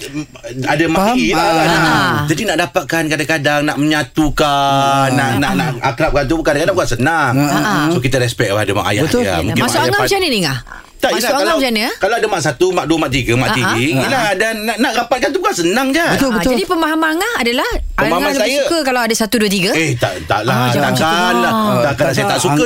Ada 0.65 0.85
Faham? 0.87 1.13
maki 1.13 1.27
lah 1.31 1.51
kan 1.59 1.69
Ah. 1.69 1.85
Ah. 1.85 2.15
Jadi 2.25 2.43
nak 2.45 2.57
dapatkan 2.63 3.03
Kadang-kadang 3.07 3.61
Nak 3.65 3.77
menyatukan 3.77 5.09
Nak 5.11 5.31
nak 5.37 5.53
nak 5.55 5.69
akrabkan 5.83 6.25
tu 6.25 6.41
Kadang-kadang 6.41 6.73
bukan 6.73 6.91
senang 6.91 7.35
Ah. 7.37 7.91
So 7.91 7.99
kita 7.99 8.17
respect 8.17 8.49
pada 8.49 8.71
mak 8.71 8.87
ayah 8.89 9.03
Betul. 9.05 9.23
dia 9.23 9.43
Mungkin 9.43 9.61
Masuk 9.61 9.79
mak 9.79 9.91
pat- 9.93 10.01
macam 10.07 10.19
ni 10.19 10.29
ni 10.31 10.41
ngah? 10.41 10.59
Tak, 10.99 11.11
yelah, 11.13 11.31
angam 11.31 11.39
kalau, 11.41 11.57
macam 11.57 11.71
ni 11.71 11.81
ya? 11.81 11.93
Kalau 11.97 12.15
ada 12.15 12.27
mak 12.27 12.41
satu, 12.41 12.67
mak 12.71 12.85
dua, 12.85 12.97
mak 12.99 13.11
tiga, 13.11 13.33
mak 13.33 13.49
Ah, 13.49 13.55
tiga 13.55 13.71
ah. 13.71 13.77
Yelah 13.79 14.27
dan 14.35 14.55
nak, 14.63 14.77
nak 14.79 14.93
rapatkan 14.97 15.29
tu 15.31 15.39
bukan 15.39 15.55
senang 15.57 15.89
je 15.89 16.03
Betul, 16.09 16.29
Ah, 16.29 16.37
betul. 16.37 16.53
jadi 16.53 16.65
pemahaman 16.65 17.09
Angah 17.11 17.35
adalah 17.39 17.71
Pemahaman 17.95 18.19
Angah 18.29 18.41
saya- 18.41 18.59
suka 18.61 18.79
kalau 18.83 19.01
ada 19.01 19.11
satu 19.13 19.35
dua 19.37 19.49
tiga. 19.49 19.71
Eh 19.73 19.95
tak 19.95 20.13
taklah 20.25 20.55
Ah, 20.57 20.67
jangan 20.69 20.91
macam 20.91 20.99
tu 20.99 21.07
takkan 21.09 21.35
lah 21.37 21.53
lah. 21.53 21.83
takkanlah 21.85 22.13
saya 22.13 22.27
tak 22.27 22.41
suka. 22.41 22.65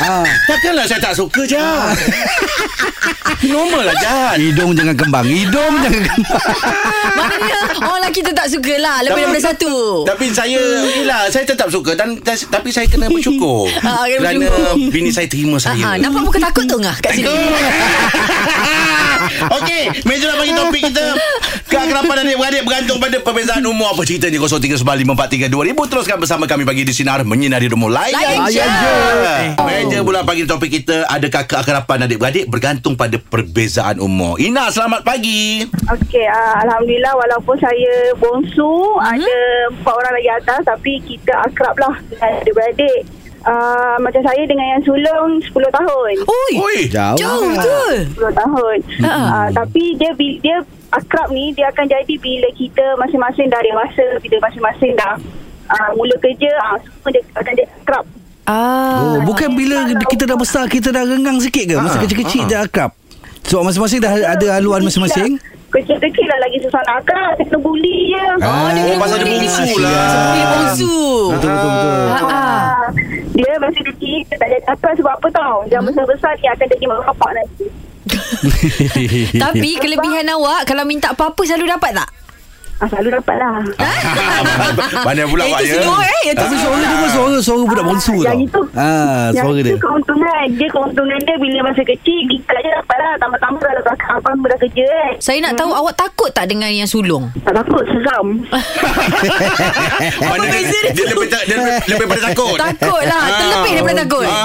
Ah. 0.00 0.24
Takkanlah 0.44 0.84
saya 0.84 1.00
tak 1.00 1.14
suka 1.14 1.42
Jan. 1.44 1.92
Normal 3.44 3.82
lah 3.84 3.96
Jan. 3.98 4.36
Hidung 4.38 4.72
jangan 4.72 4.94
kembang 4.94 5.26
Hidung 5.26 5.74
jangan 5.78 6.00
kembang 6.06 6.44
Maknanya 7.14 7.56
orang 7.78 8.00
lelaki 8.02 8.20
tu 8.20 8.32
tak 8.32 8.46
suka 8.46 8.74
lah 8.78 8.96
lebih 9.00 9.20
daripada 9.22 9.42
satu. 9.46 9.74
Tapi 10.04 10.26
saya 10.30 10.60
Yelah 10.94 11.28
Saya 11.28 11.44
tetap 11.44 11.68
suka 11.68 11.92
dan, 11.92 12.16
dan 12.18 12.36
Tapi 12.38 12.68
saya 12.68 12.86
kena 12.86 13.08
bersyukur 13.12 13.68
Ah, 13.80 14.04
Kerana. 14.06 14.48
Bini 14.88 15.10
saya 15.10 15.24
terima 15.26 15.56
Ah, 15.56 15.62
saya 15.62 15.96
nampak 15.96 16.22
muka 16.22 16.38
takut 16.42 16.64
tu 16.64 16.76
Angah 16.76 16.96
kat 16.98 17.12
sini. 17.14 17.28
Okey 19.60 20.04
Meja 20.04 20.30
nak 20.30 20.38
bagi 20.40 20.52
topik 20.52 20.82
kita. 20.92 21.06
Keakraban 21.68 22.16
adik-beradik 22.24 22.62
Bergantung 22.64 22.98
pada 23.00 23.16
perbezaan 23.20 23.64
umur. 23.64 23.96
Apa 23.96 24.04
ceritanya? 24.04 24.38
0395432000 24.42 25.90
Teruskan 25.90 26.16
bersama 26.20 26.44
kami 26.44 26.62
Pagi 26.68 26.82
di 26.84 26.92
Sinar 26.92 27.24
Menyinari 27.24 27.66
Rumah 27.72 27.90
Layan 27.90 28.46
Layan 28.46 28.48
je. 28.52 28.60
je. 28.60 29.64
Meja 29.64 29.98
bulan 30.04 30.22
pagi 30.28 30.44
topik 30.44 30.70
kita 30.70 31.08
Adakah 31.08 31.44
keakraban 31.48 32.04
adik-beradik 32.04 32.46
Bergantung 32.48 32.94
pada 32.94 33.16
perbezaan 33.16 33.98
umur? 33.98 34.36
Ina 34.38 34.68
selamat 34.70 35.06
pagi. 35.06 35.64
Okey, 35.64 36.26
uh, 36.26 36.54
Alhamdulillah 36.66 37.14
walaupun 37.14 37.56
saya 37.60 38.12
bongsu, 38.18 38.62
uh-huh. 38.62 39.14
ada 39.14 39.36
empat 39.70 39.94
orang 39.94 40.12
lagi 40.18 40.30
atas 40.30 40.60
tapi 40.66 40.98
kita 41.04 41.32
akrab 41.46 41.76
lah 41.78 41.94
dengan 42.10 42.30
adik-beradik. 42.42 43.23
Uh, 43.44 44.00
macam 44.00 44.24
saya 44.24 44.40
dengan 44.42 44.64
yang 44.64 44.82
sulung 44.82 45.36
10 45.36 45.52
tahun. 45.52 46.12
Ui. 46.16 46.52
Oi 46.56 46.78
Jauh 46.88 47.12
Jauh 47.14 47.44
betul. 47.46 47.94
10 48.16 48.40
tahun. 48.40 48.76
Uh, 49.04 49.48
tapi 49.52 49.82
dia 49.94 50.10
dia 50.16 50.56
akrab 50.90 51.28
ni 51.28 51.52
dia 51.52 51.68
akan 51.68 51.84
jadi 51.84 52.14
bila 52.16 52.48
kita 52.52 52.96
masing-masing 52.96 53.46
dah 53.46 53.60
dewasa, 53.60 54.16
bila 54.18 54.40
masing-masing 54.40 54.96
dah 54.96 55.20
uh, 55.68 55.90
mula 55.92 56.16
kerja, 56.18 56.48
uh, 56.64 56.80
semua 56.80 57.10
dia 57.10 57.22
akan 57.34 57.52
jadi 57.52 57.68
akrab. 57.78 58.04
Ah. 58.44 59.00
Oh, 59.00 59.16
bukan 59.24 59.52
bila 59.52 59.76
kita 60.06 60.24
dah 60.24 60.36
besar 60.36 60.64
kita 60.64 60.88
dah 60.88 61.00
renggang 61.00 61.36
sikit 61.36 61.64
ke? 61.64 61.76
Masa 61.76 61.96
Ah, 61.96 62.02
kecil-kecil 62.04 62.44
ah. 62.44 62.48
dah 62.48 62.60
akrab. 62.64 62.90
So 63.44 63.60
masing-masing 63.60 64.00
dah 64.00 64.12
ada 64.12 64.46
haluan 64.52 64.80
masing-masing. 64.80 65.36
Kecil-kecil 65.68 66.24
lah 66.24 66.38
lagi 66.38 66.60
susah 66.60 66.80
nak 66.86 67.02
akrab, 67.02 67.34
kita 67.34 67.50
kena 67.50 67.58
bully 67.58 67.96
je. 68.08 68.24
Oh, 68.38 68.68
dia 68.70 68.80
Oh, 68.80 68.86
kena 68.86 69.00
pasal 69.00 69.16
dia 69.18 69.26
bongsu 69.26 69.60
Kasihan. 69.64 69.82
lah 69.82 70.28
Dia 70.30 70.44
bongsu. 70.46 70.96
Betul 71.34 71.50
betul 71.50 71.70
betul. 71.72 72.04
Ah, 72.06 72.24
ah. 72.24 72.78
Dia 73.34 73.52
masa 73.58 73.80
kecil 73.82 74.22
dia 74.30 74.36
tak 74.38 74.48
jadi 74.48 74.64
akrab 74.70 74.94
sebab 74.94 75.12
apa 75.18 75.28
tau? 75.34 75.56
Jangan 75.66 75.82
Hmm? 75.82 75.90
besar-besar 75.90 76.32
dia 76.38 76.50
akan 76.54 76.66
jadi 76.70 76.84
mak 76.86 77.00
bapak 77.10 77.30
nanti. 77.34 77.66
Tapi 79.44 79.68
kelebihan 79.82 80.26
awak 80.32 80.70
kalau 80.70 80.86
minta 80.86 81.10
apa-apa 81.10 81.42
selalu 81.42 81.66
dapat 81.74 81.98
tak? 81.98 82.23
Ah, 82.84 82.88
selalu 82.90 83.16
dapat 83.16 83.36
lah. 83.38 83.56
Pandai 85.06 85.24
pula 85.24 85.42
Eh, 85.42 85.48
Pak 85.48 85.60
itu 85.62 85.68
ya 85.70 85.80
slow 85.80 85.96
eh. 85.98 86.22
Itu 86.26 86.36
Tapi 86.36 86.52
slow. 86.52 86.60
suara 86.60 86.82
dia 86.82 86.92
pun 86.94 87.08
suara 87.08 87.36
suara 87.38 87.62
budak 87.64 87.84
bongsu 87.86 88.14
tau. 88.14 88.26
Yang 88.26 88.40
itu 88.44 88.60
Ah, 88.74 89.24
yang 89.30 89.40
suara 89.40 89.56
itu 89.56 89.64
dia. 89.66 89.76
keuntungan 89.78 90.44
Dia 90.50 90.68
keuntungan 90.68 91.18
dia 91.18 91.36
Bila 91.38 91.58
masa 91.62 91.82
kecil 91.82 92.20
Kita 92.26 92.54
je 92.54 92.70
dapat 92.70 92.96
lah 92.98 93.12
Tambah-tambah 93.16 93.60
kalau 93.62 93.82
kakak 93.86 94.10
abang 94.14 94.36
dah 94.42 94.58
kerja 94.58 94.84
kan 94.84 95.12
Saya 95.18 95.38
nak 95.40 95.52
tahu 95.54 95.70
awak 95.70 95.94
takut 95.94 96.28
tak 96.28 96.44
dengan 96.46 96.68
yang 96.68 96.84
sulung? 96.84 97.24
Tak 97.40 97.54
takut 97.54 97.84
seram 97.86 98.26
Mana 100.20 100.44
dia, 100.44 100.52
beza 100.54 100.78
dia 100.82 100.92
dia, 100.92 101.04
lebih, 101.06 101.26
ta- 101.26 101.44
dia 101.44 101.56
lebih, 101.56 101.74
lebih 101.88 102.06
pada 102.06 102.22
takut 102.26 102.56
Takut 102.58 103.02
lah. 103.02 103.22
Terlebih 103.34 103.72
daripada 103.74 103.96
takut. 104.02 104.26
ah, 104.26 104.44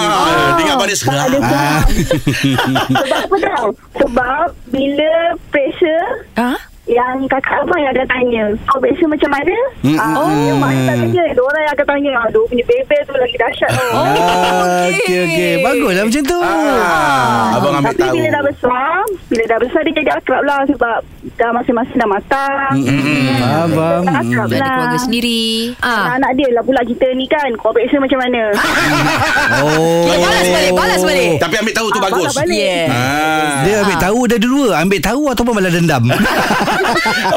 Dia 0.54 0.64
ingat 0.64 0.78
pada 0.78 0.94
seram 0.94 1.28
Sebab 1.28 3.18
apa 3.20 3.36
tau 3.42 3.68
Sebab 3.98 4.46
Bila 4.70 5.12
pressure 5.50 6.08
Ha? 6.36 6.52
Yang 6.90 7.22
kakak 7.28 7.62
abang 7.62 7.78
yang 7.78 7.92
akan 7.92 8.08
tanya 8.08 8.44
Kau 8.66 8.78
biasa 8.78 9.04
macam 9.06 9.30
mana? 9.30 9.56
Hmm, 9.80 9.94
Ah, 9.96 10.10
hmm, 10.10 10.18
oh, 10.18 10.56
mak 10.58 10.74
tak 10.84 10.96
Diorang 11.30 11.62
yang 11.62 11.74
akan 11.74 11.86
tanya 11.88 12.12
Aduh 12.26 12.44
punya 12.46 12.66
bebel 12.66 13.02
tu 13.04 13.14
lagi 13.14 13.38
dahsyat 13.38 13.70
tau 13.70 13.90
Oh, 13.92 14.06
Ah, 14.06 14.90
okey. 14.90 14.98
okey 15.00 15.18
okey. 15.24 15.52
Baguslah 15.62 16.04
macam 16.04 16.24
tu. 16.24 16.40
ah, 16.40 17.56
Abang 17.56 17.74
ambil 17.76 17.92
Tapi 17.92 18.02
tahu 18.02 18.14
bila 18.16 18.30
dah 18.32 18.44
besar 18.44 18.98
Bila 19.28 19.44
dah 19.46 19.60
besar 19.60 19.80
dia 19.84 19.94
jadi 19.96 20.12
akrab 20.12 20.42
lah 20.44 20.60
Sebab 20.66 20.98
Dah 21.36 21.50
masing-masing 21.54 21.96
dah 21.96 22.10
matang 22.10 22.74
Hmm, 22.74 23.38
faham, 23.38 23.70
faham. 23.70 24.02
Dah 24.04 24.16
akrab 24.20 24.48
ada 24.48 24.58
lah 24.58 24.70
keluarga 24.74 24.98
sendiri. 25.00 25.42
Ah. 25.80 26.16
Anak 26.16 26.32
dia 26.34 26.50
lah 26.50 26.64
pula 26.64 26.82
kita 26.82 27.08
ni 27.14 27.26
kan 27.26 27.50
Kau 27.56 27.70
biasa 27.70 27.96
macam 27.96 28.18
mana 28.20 28.42
Oh. 29.60 30.06
Kita 30.06 30.16
balas 30.20 30.48
balik, 30.48 30.72
balas 30.74 31.02
balik. 31.02 31.32
Tapi 31.38 31.56
ambil 31.58 31.74
tahu 31.74 31.88
tu 31.88 32.00
Ah, 32.00 32.04
bagus 32.06 32.24
balas 32.24 32.38
balik. 32.40 32.58
Yeah. 32.60 32.88
Ah. 32.90 33.62
Dia 33.62 33.76
ambil 33.80 33.98
tahu 34.00 34.20
dah 34.26 34.40
dua. 34.40 34.68
Ambil 34.80 35.00
tahu 35.00 35.22
ataupun 35.28 35.54
malah 35.54 35.70
dendam. 35.70 36.04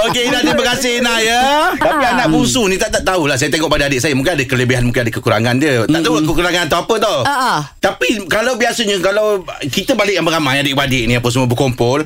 Okey 0.09 0.23
Ina 0.31 0.39
terima 0.43 0.65
kasih 0.75 1.03
Ina 1.03 1.15
ya. 1.23 1.43
Tapi 1.77 2.05
anak 2.05 2.27
bungsu 2.31 2.67
ni 2.71 2.77
tak 2.79 2.95
tak 2.95 3.03
tahulah. 3.07 3.37
Saya 3.37 3.51
tengok 3.51 3.69
pada 3.69 3.87
adik 3.91 4.01
saya. 4.03 4.15
Mungkin 4.15 4.39
ada 4.39 4.45
kelebihan 4.47 4.83
Mungkin 4.87 5.03
ada 5.09 5.13
kekurangan 5.13 5.55
dia. 5.59 5.85
Tak 5.87 6.01
tahu 6.03 6.15
kekurangan 6.23 6.63
atau 6.71 6.79
apa 6.85 6.95
tau. 7.01 7.19
Ah, 7.27 7.33
ah. 7.33 7.61
Tapi 7.79 8.27
kalau 8.27 8.57
biasanya 8.57 8.99
Kalau 9.03 9.43
kita 9.69 9.95
balik 9.99 10.19
yang 10.19 10.27
ramai 10.27 10.63
Adik-adik 10.63 11.05
ni 11.09 11.15
Apa 11.19 11.29
semua 11.31 11.49
berkumpul 11.51 12.05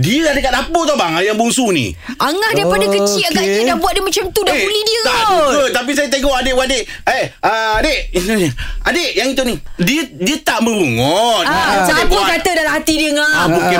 Dia 0.00 0.22
ada 0.26 0.40
kat 0.40 0.48
dapur 0.50 0.82
tau 0.82 0.96
bang 0.96 1.20
Yang 1.20 1.36
bungsu 1.36 1.68
ni 1.70 1.92
Angah 2.16 2.52
daripada 2.52 2.82
Oh, 2.82 2.90
kecil 2.90 3.22
okey. 3.22 3.30
agaknya 3.30 3.62
dah 3.66 3.76
buat 3.76 3.92
dia 3.92 4.02
macam 4.02 4.24
tu 4.30 4.40
dah 4.40 4.54
bully 4.54 4.80
dia 4.82 5.00
tak 5.02 5.14
kot. 5.20 5.28
juga 5.28 5.62
Tapi 5.70 5.90
saya 5.92 6.08
tengok 6.08 6.34
adik-adik 6.34 6.82
Eh 7.04 7.24
uh, 7.38 7.72
Adik 7.76 8.00
Adik 8.88 9.10
yang 9.12 9.28
itu 9.28 9.42
ni 9.44 9.54
Dia 9.76 10.02
dia 10.08 10.36
tak 10.40 10.58
merungut 10.60 11.44
Ah, 11.44 11.84
siapa 11.84 12.06
buat- 12.06 12.28
kata 12.30 12.50
dalam 12.54 12.72
hati 12.72 12.94
dia 12.96 13.10
ngah? 13.12 13.30
Ah, 13.30 13.44
Agaknya 13.46 13.76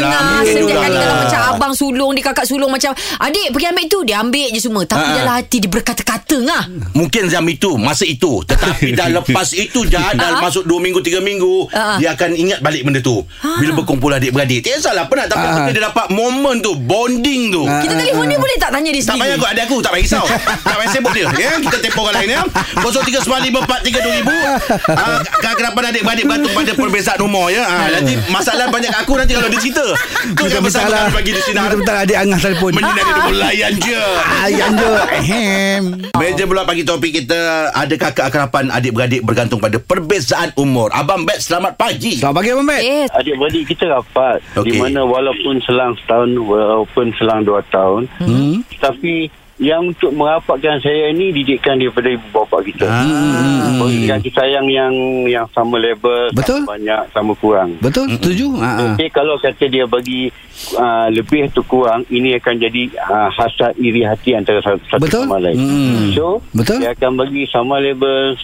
ngah. 0.00 0.22
Mungkin 0.40 0.46
Setiap 0.46 0.78
kali 0.78 0.96
kalau 0.96 1.16
macam 1.18 1.40
abang 1.46 1.72
sulung, 1.74 2.10
dia 2.12 2.22
kakak 2.22 2.46
sulung 2.46 2.70
macam, 2.70 2.92
adik 2.94 3.50
pergi 3.50 3.66
ambil 3.66 3.84
tu, 3.86 3.98
dia 4.02 4.16
ambil 4.18 4.46
je 4.48 4.60
semua. 4.60 4.82
Tapi 4.84 5.02
Ah. 5.02 5.14
dalam 5.16 5.34
hati 5.34 5.56
dia 5.58 5.68
berkata-kata 5.68 6.36
ngah. 6.40 6.64
Mungkin 6.94 7.22
jam 7.26 7.44
itu 7.44 7.74
Masa 7.74 8.04
itu 8.04 8.40
Tetapi 8.44 8.94
dah 8.94 9.08
lepas 9.16 9.48
itu 9.52 9.82
Dah, 9.86 10.14
dah 10.14 10.30
Ah. 10.30 10.40
masuk 10.40 10.62
2 10.62 10.78
minggu 10.78 11.00
3 11.00 11.18
minggu 11.20 11.68
Ah. 11.70 11.98
Dia 11.98 12.14
akan 12.14 12.30
ingat 12.32 12.58
balik 12.60 12.82
benda 12.82 13.00
tu 13.00 13.22
Bila 13.58 13.74
berkumpul 13.74 14.10
adik-beradik 14.10 14.62
Tak 14.62 14.78
salah 14.80 15.04
nak 15.06 15.26
Tapi 15.34 15.44
Ah. 15.44 15.52
apabila 15.52 15.72
dia 15.72 15.82
dapat 15.84 16.06
momen 16.08 16.54
tu 16.60 16.72
Bonding 16.74 17.40
tu. 17.50 17.62
Ah. 17.64 17.80
Kita 17.80 17.92
telefon 17.92 18.24
dia 18.24 18.38
boleh 18.38 18.56
tak 18.56 18.70
tanya 18.70 18.88
dia 18.88 18.96
Tak 18.96 19.04
sendiri? 19.10 19.20
payah 19.20 19.36
kot 19.36 19.48
adik 19.50 19.62
aku 19.64 19.76
Tak 19.82 19.90
payah 19.90 20.04
risau. 20.04 20.24
Tak 20.64 20.74
payah 20.74 20.88
sibuk 20.88 21.12
dia 21.12 21.24
ya? 21.34 21.50
Kita 21.58 21.76
tempoh 21.80 22.02
orang 22.04 22.14
lain 22.16 22.28
ya. 22.30 22.40
0395432000 22.78 24.94
ah, 24.94 25.18
Kenapa 25.54 25.78
adik-adik 25.84 26.24
Bantu 26.24 26.46
pada 26.50 26.70
perbezaan 26.72 27.18
umur 27.20 27.48
ya? 27.48 27.62
Ah, 27.64 27.86
Nanti 27.90 28.12
masalah 28.28 28.68
banyak 28.68 28.88
kat 28.88 28.98
aku 29.02 29.12
Nanti 29.16 29.32
kalau 29.32 29.48
dia 29.48 29.58
cerita. 29.58 29.84
Tu 30.30 30.42
yang 30.46 30.62
bersama 30.62 30.88
kami 30.88 31.10
Pagi 31.12 31.30
di 31.32 31.40
Sinar 31.42 31.62
Kita 31.64 31.74
bentar 31.76 31.94
adik 32.00 32.16
Angah 32.16 32.38
telefon. 32.40 32.70
Menyinari 32.72 33.10
rumah 33.12 33.34
layan 33.42 33.72
je. 33.76 34.00
Ayam 34.40 34.70
je 34.72 34.88
Ahem. 35.14 35.82
Meja 36.14 36.42
pula 36.44 36.62
pagi 36.62 36.82
topik 36.82 37.10
kita 37.14 37.70
Adakah 37.74 38.10
keakrapan 38.12 38.64
adik-beradik 38.70 39.20
bergantung 39.20 39.58
pada 39.58 39.76
perbezaan 39.76 40.50
umur? 40.54 40.88
Abang 40.92 41.24
Bet 41.24 41.40
selamat 41.40 41.74
pagi. 41.74 42.14
Selamat 42.14 42.34
pagi 42.36 42.48
Abang 42.50 42.66
Eh, 42.74 43.06
Adik-beradik 43.08 43.62
kita 43.66 43.88
rapat. 43.88 44.38
Okay. 44.52 44.66
Di 44.66 44.70
mana 44.76 45.00
walaupun 45.02 45.23
selang 45.64 45.94
setahun 46.02 46.30
Walaupun 46.36 47.06
selang 47.16 47.40
dua 47.46 47.62
tahun 47.70 48.06
Hmm. 48.20 48.60
Tapi 48.80 49.30
yang 49.62 49.94
untuk 49.94 50.10
merapatkan 50.10 50.82
saya 50.82 51.14
ni 51.14 51.30
didikan 51.30 51.78
daripada 51.78 52.10
ibu 52.10 52.26
bapa 52.34 52.58
kita. 52.58 52.90
Hmm. 52.90 53.78
Berikan 53.78 54.18
kasih 54.18 54.32
sayang 54.34 54.66
yang 54.66 54.90
yang 55.30 55.46
sama 55.54 55.78
level, 55.78 56.34
Betul. 56.34 56.66
sama 56.66 56.74
banyak, 56.74 57.02
sama 57.14 57.32
kurang. 57.38 57.70
Betul 57.78 58.10
setuju 58.18 58.50
ha, 58.58 58.70
ha. 58.74 58.82
Okey 58.94 59.08
kalau 59.14 59.38
kata 59.38 59.70
dia 59.70 59.86
bagi 59.86 60.26
uh, 60.74 61.06
lebih 61.14 61.46
atau 61.46 61.62
kurang 61.70 62.02
ini 62.10 62.34
akan 62.34 62.54
jadi 62.58 62.82
uh, 62.98 63.30
hasad 63.30 63.78
iri 63.78 64.02
hati 64.02 64.34
antara 64.34 64.58
satu, 64.58 64.82
satu 64.90 65.02
Betul. 65.06 65.22
sama 65.30 65.38
lain. 65.38 65.56
Hmm. 65.58 66.10
So 66.18 66.42
Betul. 66.50 66.82
dia 66.82 66.90
akan 66.90 67.12
bagi 67.14 67.46
sama 67.46 67.78
level 67.78 68.34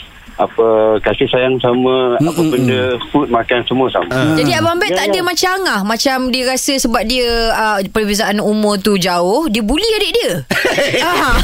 apa 0.40 0.66
kasih 1.04 1.28
sayang 1.28 1.60
sama 1.60 2.16
Hmm, 2.16 2.32
apa 2.32 2.40
hmm, 2.40 2.50
benda 2.50 2.80
food 3.12 3.28
makan 3.28 3.60
semua 3.68 3.86
sama. 3.92 4.08
Jadi 4.34 4.50
Abang 4.56 4.80
Bet 4.80 4.90
Ya, 4.90 5.04
tak 5.04 5.06
ya. 5.06 5.10
ada 5.12 5.20
macam 5.22 5.50
Angah? 5.60 5.80
Macam 5.84 6.16
dia 6.32 6.42
rasa 6.48 6.74
sebab 6.74 7.02
dia 7.04 7.28
uh, 7.52 7.78
Perbezaan 7.86 8.42
umur 8.42 8.74
tu 8.76 8.98
jauh 8.98 9.46
Dia 9.46 9.62
bully 9.62 9.86
adik 10.00 10.12
dia? 10.16 10.32
Ah. 11.06 11.36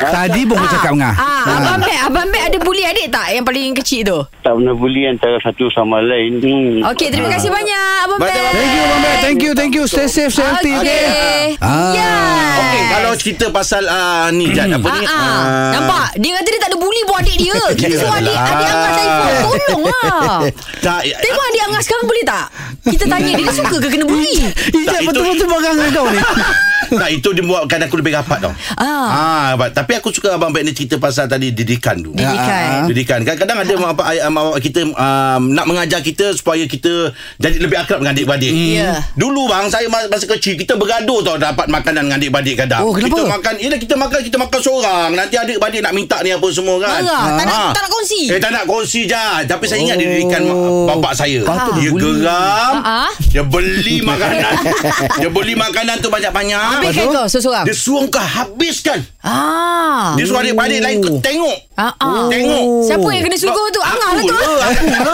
Tadi 0.22 0.46
pun 0.46 0.56
kau 0.56 0.68
cakap 0.70 0.92
Angah. 0.94 1.14
Ah, 1.16 1.58
Abang 1.58 1.80
Bet 1.82 1.98
Abang 2.00 2.28
Bet 2.28 2.42
ada 2.46 2.58
bully 2.60 2.84
adik 2.84 3.10
tak 3.10 3.32
Yang 3.32 3.44
paling 3.44 3.72
kecil 3.74 4.00
tu? 4.04 4.18
Tak 4.40 4.52
pernah 4.54 4.72
bully 4.72 5.02
antara 5.04 5.36
satu 5.40 5.66
sama 5.70 5.98
lain. 6.00 6.38
Hmm. 6.38 6.74
Okey 6.94 7.10
terima 7.10 7.32
kasih 7.32 7.50
banyak 7.50 7.84
Abang 8.06 8.20
Bet. 8.20 8.30
Abang 8.30 8.54
Thank 8.54 8.70
you 8.70 8.82
Abang 8.84 9.00
Mat 9.00 9.16
Thank 9.18 9.40
you 9.40 9.52
Thank 9.52 9.72
you. 9.74 9.84
Stay 9.84 10.06
safe 10.06 10.30
Stay 10.30 10.44
healthy 10.44 10.72
Okey. 10.76 11.58
Ah. 11.58 11.92
Yes 11.92 12.40
Okey, 12.60 12.82
kalau 12.86 13.12
cerita 13.16 13.44
pasal 13.48 13.82
uh, 13.82 14.28
ni 14.30 14.52
Jad, 14.52 14.68
apa 14.68 14.88
ni? 14.92 15.02
Ah, 15.02 15.10
ah. 15.10 15.18
ah, 15.18 15.70
Nampak? 15.74 16.06
Dia 16.20 16.30
kata 16.36 16.48
dia 16.48 16.60
tak 16.60 16.70
ada 16.70 16.78
bully 16.78 17.02
buat 17.02 17.18
adik 17.20 17.36
dia. 17.36 17.56
Kita 17.80 17.96
suruh 18.10 18.18
adik 18.18 18.36
Adik 18.36 18.68
telefon 18.70 19.58
Tolong 19.70 19.82
lah. 19.86 20.38
Tak, 20.84 21.00
Tengok 21.04 21.44
adik 21.52 21.62
Angah 21.70 21.82
sekarang 21.84 22.06
boleh 22.08 22.24
tak? 22.26 22.44
Kita 22.88 23.04
tanya 23.06 23.30
dia 23.36 23.44
Dia 23.46 23.54
suka 23.54 23.76
ke 23.78 23.88
kena 23.88 24.04
bully 24.08 24.34
Ijat 24.80 25.00
betul-betul 25.06 25.46
barang 25.46 25.76
kau 25.94 26.06
ni 26.10 26.20
tak, 27.00 27.10
itu 27.10 27.28
dia 27.30 27.42
buatkan 27.42 27.78
aku 27.82 27.96
lebih 27.96 28.12
rapat 28.12 28.38
tau. 28.40 28.52
Ah. 28.74 29.52
Ah, 29.52 29.68
tapi 29.70 29.92
aku 29.94 30.10
suka 30.10 30.32
Abang 30.32 30.50
Bet 30.50 30.62
ni 30.62 30.72
cerita 30.72 30.96
pasal 30.96 31.26
tadi 31.26 31.50
didikan 31.50 31.98
tu. 31.98 32.10
Didikan 32.10 32.86
Didikan 32.86 33.18
Kadang-kadang 33.20 33.56
ada 33.60 33.74
mak 33.76 33.88
bapak 33.94 34.06
ayah 34.10 34.28
mak 34.28 34.42
bapak 34.46 34.60
kita 34.62 34.80
um, 34.86 35.42
nak 35.50 35.66
mengajar 35.66 36.00
kita 36.00 36.32
supaya 36.32 36.64
kita 36.64 37.12
jadi 37.36 37.56
lebih 37.58 37.76
akrab 37.76 38.00
dengan 38.00 38.12
adik-beradik. 38.12 38.52
Ya. 38.52 39.04
Dulu 39.12 39.46
bang 39.46 39.68
saya 39.68 39.86
mas- 39.86 40.08
masa 40.08 40.24
kecil 40.26 40.56
kita 40.56 40.74
bergaduh 40.74 41.20
tau 41.20 41.36
dapat 41.36 41.66
makanan 41.66 42.06
dengan 42.06 42.16
adik-beradik 42.16 42.56
kadang. 42.58 42.82
Oh, 42.82 42.92
kenapa? 42.92 43.12
Kita 43.12 43.22
makan, 43.28 43.54
ya 43.56 43.76
kita 43.76 43.94
makan 43.94 44.18
kita 44.22 44.36
makan 44.38 44.60
seorang. 44.60 45.08
Nanti 45.12 45.34
adik-beradik 45.36 45.80
nak 45.80 45.92
minta 45.92 46.16
ni 46.20 46.30
apa 46.30 46.46
semua 46.50 46.76
kan. 46.78 47.00
Marah. 47.00 47.24
Tak 47.36 47.44
nak- 47.44 47.58
Ah. 47.60 47.72
tak 47.72 47.82
nak 47.82 47.90
kongsi. 47.90 48.20
Eh 48.26 48.38
tak 48.38 48.50
nak 48.50 48.64
kongsi 48.64 49.00
je. 49.04 49.26
Tapi 49.44 49.64
saya 49.66 49.78
ingat 49.80 49.96
Oh. 49.96 50.02
didikan 50.02 50.42
bapak 50.86 51.12
saya. 51.12 51.40
Patut 51.42 51.74
Dia 51.76 51.90
geram. 51.90 52.74
Ah, 52.80 53.06
ah. 53.06 53.10
Dia 53.26 53.42
beli 53.42 54.00
makanan. 54.00 54.52
dia 55.20 55.28
beli 55.28 55.54
makanan 55.54 55.98
tu 55.98 56.08
banyak-banyak. 56.08 56.69
Habiskan 56.70 57.06
kau 57.10 57.26
seorang 57.26 57.64
Dia 57.66 57.74
suruh 57.74 58.06
kau 58.06 58.22
habiskan. 58.22 58.98
Ah 59.26 60.14
Dia 60.14 60.24
suruh 60.26 60.40
adik-beradik 60.42 60.80
lain 60.82 60.96
kau 61.02 61.18
tengok. 61.18 61.58
Ah, 61.80 61.94
ah. 61.96 62.28
Tengok. 62.28 62.62
Siapa 62.84 63.08
yang 63.08 63.24
kena 63.24 63.36
suruh 63.38 63.68
tu? 63.70 63.80
Angah 63.80 64.10
lah 64.12 64.22
tu. 64.22 64.28
Aku 64.30 64.52
lah, 64.52 64.68
aku 64.68 64.84
lah. 64.86 65.04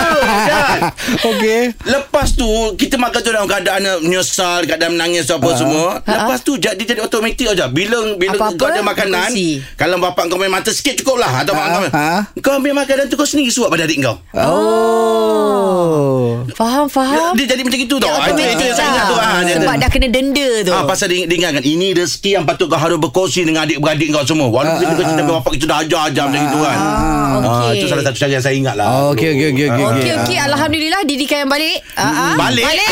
Okey 1.26 1.61
Lepas 1.85 2.32
tu 2.32 2.46
Kita 2.75 2.96
makan 2.96 3.18
tu 3.18 3.28
dalam 3.28 3.44
keadaan 3.44 3.82
Menyesal 4.00 4.64
Keadaan 4.64 4.92
menangis 4.92 5.28
Apa 5.28 5.52
semua 5.52 6.00
Lepas 6.00 6.40
tu 6.40 6.56
Dia 6.56 6.73
jadi 6.75 6.99
automatik 6.99 7.46
aja. 7.49 7.68
Bila 7.68 8.14
bila 8.14 8.35
Apa-apa, 8.35 8.56
kau 8.56 8.66
ada 8.66 8.80
makanan 8.82 9.28
kongsi. 9.28 9.61
Kalau 9.75 9.96
bapak 9.99 10.26
kau 10.26 10.37
main 10.37 10.49
mata 10.49 10.68
sikit 10.68 10.92
cukup 10.96 11.18
lah 11.18 11.30
Atau 11.37 11.52
Ha, 11.52 11.56
mak 11.56 11.66
kau 11.68 11.80
ha. 11.90 12.08
Kau 12.38 12.52
ambil 12.54 12.73
makanan 12.75 13.06
tu 13.06 13.14
Kau 13.14 13.25
sendiri 13.25 13.49
suap 13.49 13.68
pada 13.68 13.85
adik 13.85 14.00
kau 14.00 14.16
Oh 14.37 16.40
Faham, 16.49 16.87
faham. 16.87 17.32
Dia 17.35 17.44
jadi 17.46 17.61
macam 17.61 17.78
itu 17.78 17.94
tau 17.96 18.06
Dia 18.06 18.16
Ah, 18.16 18.28
Itu 18.28 18.40
itu 18.40 18.62
yang 18.62 18.75
saya 18.75 18.88
ingat 18.88 19.04
tu 19.04 19.14
ah, 19.14 19.38
dia- 19.40 19.54
Sebab 19.56 19.68
dia- 19.68 19.78
dah 19.78 19.88
kena 19.88 20.06
denda 20.08 20.49
tu. 20.62 20.70
Ah, 20.73 20.82
pasal 20.85 21.06
dia, 21.06 21.23
dia 21.25 21.37
ingatkan 21.38 21.62
Ini 21.62 21.87
rezeki 21.94 22.28
yang 22.32 22.44
patut 22.44 22.66
kau 22.66 22.76
harus 22.76 22.96
berkongsi 22.96 23.42
Dengan 23.42 23.62
adik-beradik 23.62 24.08
kau 24.11 24.23
semua 24.23 24.46
Walaupun 24.49 24.78
kita 24.78 24.92
kecil 24.96 25.14
Tapi 25.16 25.30
bapak 25.32 25.50
kita 25.52 25.64
dah 25.66 25.76
ajar-ajar 25.80 26.23
Macam 26.26 26.42
itu 26.42 26.55
kan 26.58 26.78
ah, 26.78 27.28
okey. 27.36 27.76
Itu 27.76 27.86
salah 27.86 28.04
satu 28.04 28.16
cara 28.16 28.30
yang 28.32 28.44
saya 28.44 28.54
ingat 28.54 28.75
lah 28.75 28.86
Okey 29.10 29.28
okey 29.32 29.46
okey 29.52 29.66
okey. 29.68 29.84
Okey, 29.86 30.12
okey. 30.18 30.36
Alhamdulillah 30.38 31.00
didikan 31.02 31.44
yang 31.44 31.50
balik. 31.50 31.76
Ah, 31.94 32.02
ah. 32.02 32.34
Balik? 32.36 32.64
Balik. 32.64 32.88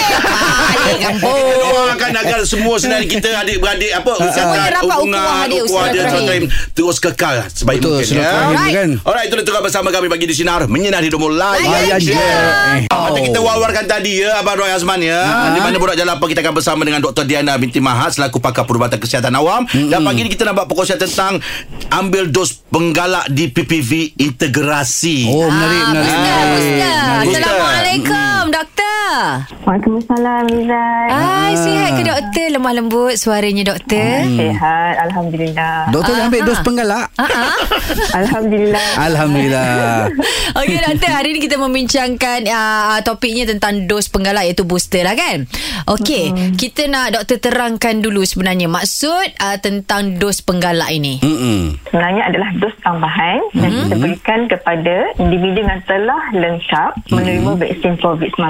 Balik 0.75 0.99
kampung. 1.01 1.41
Doakan 1.65 2.13
agar 2.17 2.39
semua 2.45 2.75
saudara 2.77 3.05
kita 3.05 3.29
adik-beradik 3.35 3.91
apa 3.93 4.13
Supaya 4.31 4.69
rapat 4.73 4.97
ukhuwah 4.99 5.45
dia, 5.47 5.61
ukhuwah 5.63 5.87
dia 5.89 6.03
silaturahim 6.05 6.45
terus 6.73 6.97
kekal 6.99 7.35
sebaik 7.49 7.79
Betul 7.79 7.91
mungkin 7.95 8.05
ya. 8.05 8.09
silaturahim 8.11 8.55
Alright. 8.55 8.75
kan 8.75 8.89
Alright, 9.03 9.27
itu 9.29 9.37
tukar 9.43 9.63
bersama 9.63 9.89
kami 9.89 10.07
bagi 10.07 10.27
di 10.27 10.35
sinar 10.35 10.67
menyinari 10.67 11.09
hidupmu 11.09 11.29
layan 11.31 11.71
Layan 11.71 11.99
je. 11.99 12.13
je. 12.13 12.89
Oh. 12.91 13.15
Kita 13.15 13.39
wawarkan 13.39 13.85
tadi 13.87 14.21
ya 14.21 14.39
Abang 14.39 14.59
Roy 14.59 14.71
Azman 14.71 15.01
ya. 15.01 15.53
Di 15.55 15.61
mana 15.61 15.77
borak 15.77 15.95
jalan 15.95 16.17
apa 16.17 16.25
kita 16.27 16.41
akan 16.41 16.55
bersama 16.55 16.83
dengan 16.83 17.01
Dr. 17.01 17.25
Diana 17.25 17.55
binti 17.55 17.79
Mahat 17.79 18.17
selaku 18.17 18.39
pakar 18.39 18.65
perubatan 18.65 18.99
kesihatan 18.99 19.33
awam 19.33 19.65
dan 19.71 20.01
pagi 20.01 20.21
ni 20.21 20.31
kita 20.31 20.45
nak 20.45 20.55
buat 20.57 20.67
perkongsian 20.67 20.99
tentang 20.99 21.39
ambil 21.91 22.27
dos 22.27 22.64
penggalak 22.75 23.31
di 23.31 23.55
PPV 23.55 24.19
integrasi. 24.19 25.31
Oh 25.31 25.47
menarik 25.47 25.79
Ah, 25.79 25.91
menarik 25.95 26.11
Booster, 26.11 26.19
menarik. 26.19 26.51
booster. 26.51 27.07
Booster. 27.23 27.39
Assalamualaikum, 27.39 28.43
doktor. 28.51 28.84
Waalaikumsalam 29.65 30.43
Rizal. 30.47 31.07
Hai, 31.09 31.53
sihat 31.57 31.91
ke 31.97 32.03
doktor? 32.05 32.47
Lemah 32.53 32.73
lembut 32.77 33.15
suaranya 33.17 33.65
doktor. 33.65 34.21
Sihat, 34.29 34.95
Alhamdulillah. 35.09 35.89
Doktor 35.89 36.13
dah 36.15 36.25
ambil 36.29 36.41
Ah, 36.45 36.47
dos 36.47 36.61
penggalak 36.61 37.07
Ah, 37.17 37.25
ah. 37.25 37.57
Alhamdulillah. 38.21 38.89
Alhamdulillah 39.01 40.13
Okey 40.61 40.77
doktor, 40.77 41.11
hari 41.11 41.33
ni 41.33 41.41
kita 41.41 41.57
membincangkan 41.57 42.45
uh, 42.47 42.99
topiknya 43.01 43.49
tentang 43.49 43.89
dos 43.89 44.13
penggalak 44.13 44.45
iaitu 44.45 44.69
booster 44.69 45.03
lah 45.03 45.17
kan. 45.17 45.49
Okey, 45.89 46.31
hmm. 46.31 46.55
kita 46.61 46.85
nak 46.87 47.17
doktor 47.17 47.41
terangkan 47.41 48.05
dulu 48.05 48.23
sebenarnya 48.29 48.69
maksud 48.69 49.41
uh, 49.41 49.57
tentang 49.59 50.21
dos 50.21 50.45
penggalak 50.45 50.93
ini. 50.93 51.19
Mm-mm. 51.25 51.81
Sebenarnya 51.89 52.29
adalah 52.29 52.51
dos 52.61 52.75
tambahan 52.85 53.41
yang 53.57 53.73
kita 53.73 53.95
berikan 53.97 54.41
kepada 54.47 54.95
individu 55.17 55.65
yang 55.65 55.81
telah 55.89 56.23
lengkap 56.37 56.91
menerima 57.09 57.51
vaksin 57.57 57.95
COVID-19. 57.99 58.45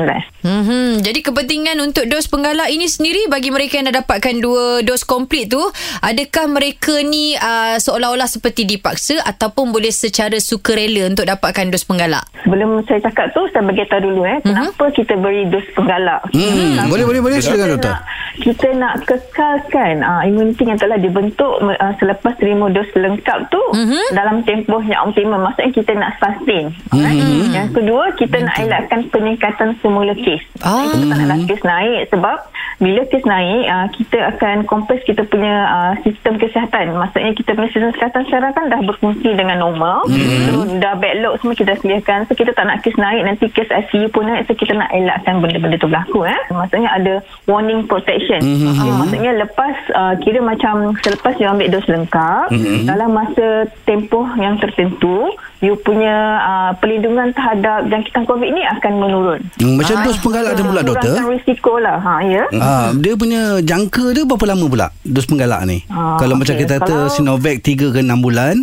Hmm, 0.45 0.64
jadi 1.01 1.21
kepentingan 1.21 1.77
untuk 1.85 2.09
dos 2.09 2.27
penggalak 2.31 2.71
ini 2.71 2.89
sendiri 2.89 3.29
bagi 3.29 3.53
mereka 3.53 3.81
yang 3.81 3.91
dah 3.93 4.01
dapatkan 4.01 4.41
dua 4.41 4.81
dos 4.87 5.05
komplit 5.05 5.53
tu, 5.53 5.61
adakah 6.01 6.47
mereka 6.49 6.95
ni 7.05 7.35
uh, 7.37 7.77
seolah-olah 7.81 8.29
seperti 8.31 8.65
dipaksa 8.69 9.21
ataupun 9.25 9.75
boleh 9.75 9.91
secara 9.91 10.37
sukarela 10.39 11.09
untuk 11.11 11.27
dapatkan 11.27 11.73
dos 11.73 11.85
penggalak? 11.85 12.25
Sebelum 12.45 12.85
saya 12.87 13.01
cakap 13.03 13.33
tu, 13.33 13.43
saya 13.51 13.67
bagi 13.67 13.85
tahu 13.89 14.01
dulu 14.13 14.23
eh, 14.29 14.39
kenapa 14.45 14.85
kita 14.93 15.17
beri 15.19 15.49
dos 15.49 15.67
penggalak. 15.73 16.21
Hmm, 16.31 16.87
boleh 16.93 17.05
boleh 17.09 17.21
boleh 17.25 17.37
silakan 17.41 17.57
kita 17.57 17.73
doktor. 17.75 17.95
nak, 17.95 18.03
kita 18.35 18.69
nak 18.77 18.95
kekalkan 19.07 19.95
uh, 20.03 20.23
imuniti 20.27 20.69
yang 20.69 20.77
telah 20.77 20.99
dibentuk 21.01 21.55
uh, 21.65 21.93
selepas 21.97 22.37
terima 22.37 22.69
dos 22.69 22.87
lengkap 22.93 23.49
tu 23.49 23.63
mm-hmm. 23.73 24.07
dalam 24.13 24.45
tempoh 24.45 24.83
yang 24.85 25.09
optimum. 25.09 25.41
Maksudnya 25.41 25.73
kita 25.73 25.93
nak 25.97 26.11
sustain. 26.21 26.75
Mm-hmm. 26.93 27.55
Yang 27.55 27.69
kedua, 27.73 28.05
kita 28.21 28.37
nak 28.45 28.57
elakkan 28.61 29.01
peningkatan 29.09 29.79
semula 29.81 30.13
kes. 30.13 30.44
Ah. 30.63 30.87
Kita 30.95 31.05
tak 31.11 31.27
nak 31.27 31.39
kes 31.51 31.63
naik 31.67 32.01
sebab 32.15 32.39
bila 32.83 33.07
kes 33.07 33.23
naik, 33.23 33.65
uh, 33.71 33.87
kita 33.95 34.19
akan 34.35 34.57
kompres 34.67 35.03
kita 35.07 35.23
punya 35.31 35.55
uh, 35.71 35.93
sistem 36.03 36.39
kesihatan. 36.43 36.95
Maksudnya 36.99 37.33
kita 37.39 37.55
punya 37.55 37.71
sistem 37.71 37.91
kesihatan 37.95 38.23
sekarang 38.27 38.53
kan 38.55 38.65
dah 38.67 38.81
berfungsi 38.83 39.31
dengan 39.35 39.63
normal. 39.63 40.03
Mm-hmm. 40.11 40.43
So, 40.51 40.55
dah 40.83 40.95
backlog 40.99 41.35
semua 41.39 41.55
kita 41.55 41.73
sediakan. 41.79 42.27
So, 42.27 42.35
kita 42.35 42.51
tak 42.51 42.67
nak 42.67 42.83
kes 42.83 42.99
naik. 42.99 43.23
Nanti 43.23 43.47
kes 43.51 43.71
ICU 43.71 44.11
pun 44.11 44.27
naik. 44.27 44.51
So, 44.51 44.59
kita 44.59 44.75
nak 44.75 44.91
elakkan 44.91 45.39
benda-benda 45.39 45.79
tu 45.79 45.87
berlaku. 45.87 46.27
Eh. 46.27 46.41
Maksudnya 46.51 46.91
ada 46.91 47.15
warning 47.47 47.87
protection. 47.87 48.43
Mm-hmm. 48.43 48.75
Uh, 48.75 48.95
maksudnya 49.07 49.33
lepas, 49.39 49.77
uh, 49.95 50.15
kira 50.19 50.43
macam 50.43 50.99
selepas 50.99 51.39
you 51.39 51.47
ambil 51.47 51.71
dos 51.71 51.87
lengkap, 51.87 52.51
mm-hmm. 52.51 52.91
dalam 52.91 53.11
masa 53.15 53.71
tempoh 53.87 54.27
yang 54.35 54.59
tertentu, 54.59 55.31
you 55.65 55.75
punya 55.81 56.37
uh, 56.45 56.71
perlindungan 56.77 57.33
terhadap 57.33 57.89
jangkitan 57.89 58.29
COVID 58.29 58.51
ni 58.53 58.61
akan 58.61 58.93
menurun. 59.01 59.41
Hmm, 59.57 59.81
macam 59.81 60.05
dos 60.05 60.21
penggalak 60.21 60.53
dia 60.53 60.65
pula 60.69 60.83
doktor. 60.85 61.17
Kurangkan 61.17 61.33
risiko 61.33 61.73
lah. 61.81 61.97
Ha, 61.97 62.13
ya. 62.29 62.45
Ah, 62.61 62.89
dia 62.93 63.17
punya 63.17 63.65
jangka 63.65 64.13
dia 64.13 64.29
berapa 64.29 64.45
lama 64.53 64.67
pula 64.69 64.87
dos 65.01 65.25
penggalak 65.25 65.65
ni? 65.65 65.81
Ah, 65.89 66.21
Kalau 66.21 66.37
macam 66.37 66.53
okey. 66.53 66.63
kita 66.69 66.85
kata 66.85 66.93
Kalau- 66.93 67.13
Sinovac 67.13 67.57
3 67.65 67.97
ke 67.97 68.01
6 68.05 68.21
bulan, 68.21 68.55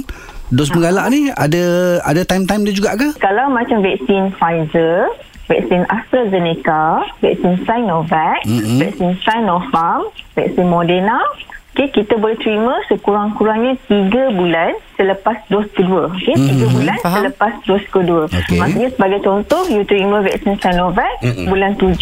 dos 0.54 0.70
penggalak 0.70 1.10
ni 1.10 1.34
ada 1.34 1.64
ada 2.06 2.22
time-time 2.22 2.70
dia 2.70 2.76
juga 2.78 2.94
ke? 2.94 3.18
Kalau 3.18 3.50
macam 3.50 3.82
vaksin 3.82 4.30
Pfizer 4.38 5.10
vaksin 5.52 5.84
AstraZeneca, 5.92 7.04
vaksin 7.20 7.60
Sinovac, 7.68 8.40
mm-hmm. 8.48 8.80
vaksin 8.80 9.12
Sinopharm, 9.20 10.08
vaksin 10.32 10.68
Moderna. 10.72 11.20
Okay, 11.72 11.88
kita 12.04 12.20
boleh 12.20 12.36
terima 12.36 12.84
sekurang-kurangnya 12.92 13.80
3 13.88 14.36
bulan 14.36 14.76
selepas 15.00 15.40
dos 15.48 15.64
kedua. 15.72 16.12
Okay, 16.20 16.36
3 16.36 16.44
mm-hmm. 16.44 16.68
bulan 16.76 16.98
Faham. 17.00 17.16
selepas 17.16 17.54
dos 17.64 17.84
kedua. 17.88 18.24
Okey. 18.28 18.60
Maksudnya 18.60 18.90
sebagai 18.92 19.20
contoh, 19.24 19.62
you 19.72 19.84
terima 19.88 20.20
vaksin 20.20 20.60
Sinovac 20.60 21.08
mm-hmm. 21.24 21.48
bulan 21.48 21.72
7. 21.80 21.96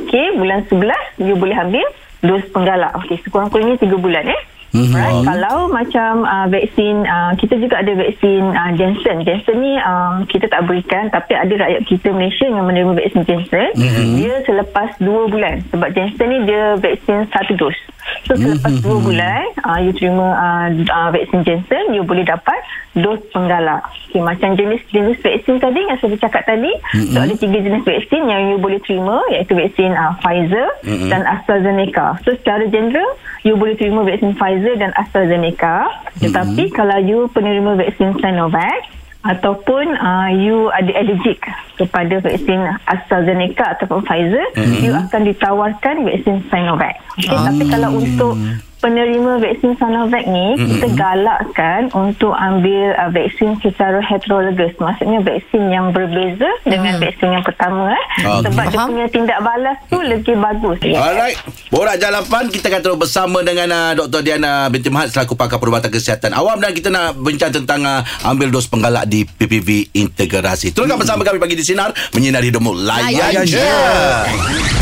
Okay, 0.00 0.26
bulan 0.40 0.64
11 0.72 1.20
you 1.20 1.36
boleh 1.36 1.52
ambil 1.52 1.84
dos 2.24 2.40
penggalak. 2.48 2.96
Okay, 3.04 3.20
sekurang-kurangnya 3.20 3.76
3 3.76 3.92
bulan 3.92 4.24
eh. 4.24 4.40
Mhm. 4.74 4.90
Right. 4.90 5.22
Kalau 5.22 5.70
macam 5.70 6.26
uh, 6.26 6.46
vaksin 6.50 7.06
uh, 7.06 7.30
kita 7.38 7.62
juga 7.62 7.78
ada 7.78 7.94
vaksin 7.94 8.42
uh, 8.42 8.70
Janssen. 8.74 9.22
Janssen 9.22 9.56
ni 9.62 9.78
um, 9.78 10.26
kita 10.26 10.50
tak 10.50 10.66
berikan 10.66 11.06
tapi 11.14 11.38
ada 11.38 11.54
rakyat 11.54 11.86
kita 11.86 12.10
Malaysia 12.10 12.50
yang 12.50 12.66
menerima 12.66 12.98
vaksin 12.98 13.22
Janssen. 13.22 13.70
Mm-hmm. 13.78 14.08
Dia 14.18 14.34
selepas 14.42 14.98
2 14.98 15.30
bulan 15.30 15.62
sebab 15.70 15.94
Janssen 15.94 16.26
ni 16.26 16.38
dia 16.50 16.74
vaksin 16.82 17.30
satu 17.30 17.54
dos. 17.54 17.78
So 18.24 18.32
selepas 18.36 18.72
2 18.80 19.06
bulan 19.06 19.44
uh, 19.64 19.78
you 19.80 19.92
terima 19.92 20.32
uh, 20.32 20.68
uh, 20.72 21.08
vaksin 21.12 21.44
Janssen 21.44 21.92
you 21.92 22.04
boleh 22.04 22.24
dapat 22.24 22.60
dos 22.96 23.20
penggalak. 23.34 23.84
Okay, 24.08 24.22
macam 24.22 24.54
jenis-jenis 24.54 25.18
vaksin 25.18 25.58
tadi 25.58 25.80
yang 25.82 25.98
saya 25.98 26.16
cakap 26.16 26.46
tadi. 26.46 26.70
Mm-hmm. 26.70 27.12
So 27.12 27.18
ada 27.20 27.34
tiga 27.34 27.58
jenis 27.58 27.82
vaksin 27.82 28.22
yang 28.30 28.54
you 28.54 28.56
boleh 28.56 28.78
terima 28.80 29.18
iaitu 29.34 29.52
vaksin 29.58 29.92
uh, 29.92 30.14
Pfizer 30.22 30.68
mm-hmm. 30.86 31.10
dan 31.10 31.22
AstraZeneca. 31.26 32.16
So 32.22 32.32
secara 32.38 32.64
general 32.70 33.18
you 33.42 33.58
boleh 33.58 33.74
terima 33.76 34.06
vaksin 34.06 34.32
Pfizer 34.38 34.74
dan 34.78 34.94
AstraZeneca. 34.96 35.90
Tetapi 36.22 36.70
mm-hmm. 36.70 36.76
kalau 36.76 36.98
you 37.02 37.26
penerima 37.34 37.76
vaksin 37.76 38.14
Sinovac 38.22 39.03
ataupun 39.24 39.96
uh, 39.96 40.28
you 40.30 40.68
ada 40.76 40.92
allergic 41.00 41.40
kepada 41.80 42.20
vaksin 42.20 42.60
AstraZeneca 42.86 43.74
ataupun 43.74 44.04
Pfizer, 44.04 44.44
mm-hmm. 44.52 44.84
you 44.84 44.92
akan 44.92 45.20
ditawarkan 45.24 46.04
vaksin 46.04 46.44
Sinovac. 46.52 47.00
Okay, 47.16 47.32
Ah. 47.32 47.48
Tapi 47.48 47.64
kalau 47.72 47.90
untuk 47.98 48.36
penerima 48.84 49.40
vaksin 49.40 49.72
Sinovac 49.80 50.24
ni, 50.28 50.52
mm-hmm. 50.52 50.68
kita 50.68 50.86
galakkan 50.92 51.88
untuk 51.96 52.36
ambil 52.36 52.92
uh, 53.00 53.08
vaksin 53.08 53.56
secara 53.64 54.04
heterologous. 54.04 54.76
Maksudnya 54.76 55.24
vaksin 55.24 55.72
yang 55.72 55.88
berbeza 55.96 56.52
dengan 56.68 57.00
vaksin 57.00 57.32
yang 57.32 57.40
pertama. 57.40 57.96
Eh. 57.96 58.04
Okey. 58.28 58.44
Sebab 58.44 58.64
dia 58.68 58.76
Faham. 58.76 58.88
punya 58.92 59.06
tindak 59.08 59.38
balas 59.40 59.76
tu 59.88 59.98
lebih 60.04 60.36
bagus. 60.36 60.78
Alright 60.84 61.38
Borak 61.72 61.96
Jalapan 61.96 62.52
Kita 62.52 62.68
akan 62.68 62.80
terus 62.84 62.98
bersama 63.00 63.38
dengan 63.40 63.68
uh, 63.72 63.90
Dr. 63.96 64.20
Diana 64.20 64.68
binti 64.68 64.92
Mahat 64.92 65.14
Selaku 65.14 65.32
pakar 65.32 65.56
perubatan 65.56 65.88
kesihatan 65.88 66.36
awam 66.36 66.60
Dan 66.60 66.76
kita 66.76 66.92
nak 66.92 67.16
bincang 67.16 67.50
tentang 67.50 67.82
uh, 67.82 68.04
Ambil 68.26 68.52
dos 68.52 68.68
penggalak 68.68 69.08
di 69.08 69.24
PPV 69.24 69.94
Integrasi 69.96 70.76
Teruskan 70.76 71.00
bersama 71.00 71.24
kami 71.24 71.40
Pagi 71.40 71.56
di 71.56 71.64
Sinar 71.64 71.94
Menyinari 72.12 72.52
hidupmu 72.52 72.76
Layan 72.76 73.32
Layan 73.32 73.44
je 73.48 73.54
je. 73.54 73.70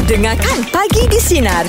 Dengarkan 0.08 0.58
Pagi 0.72 1.02
di 1.08 1.20
Sinar. 1.20 1.66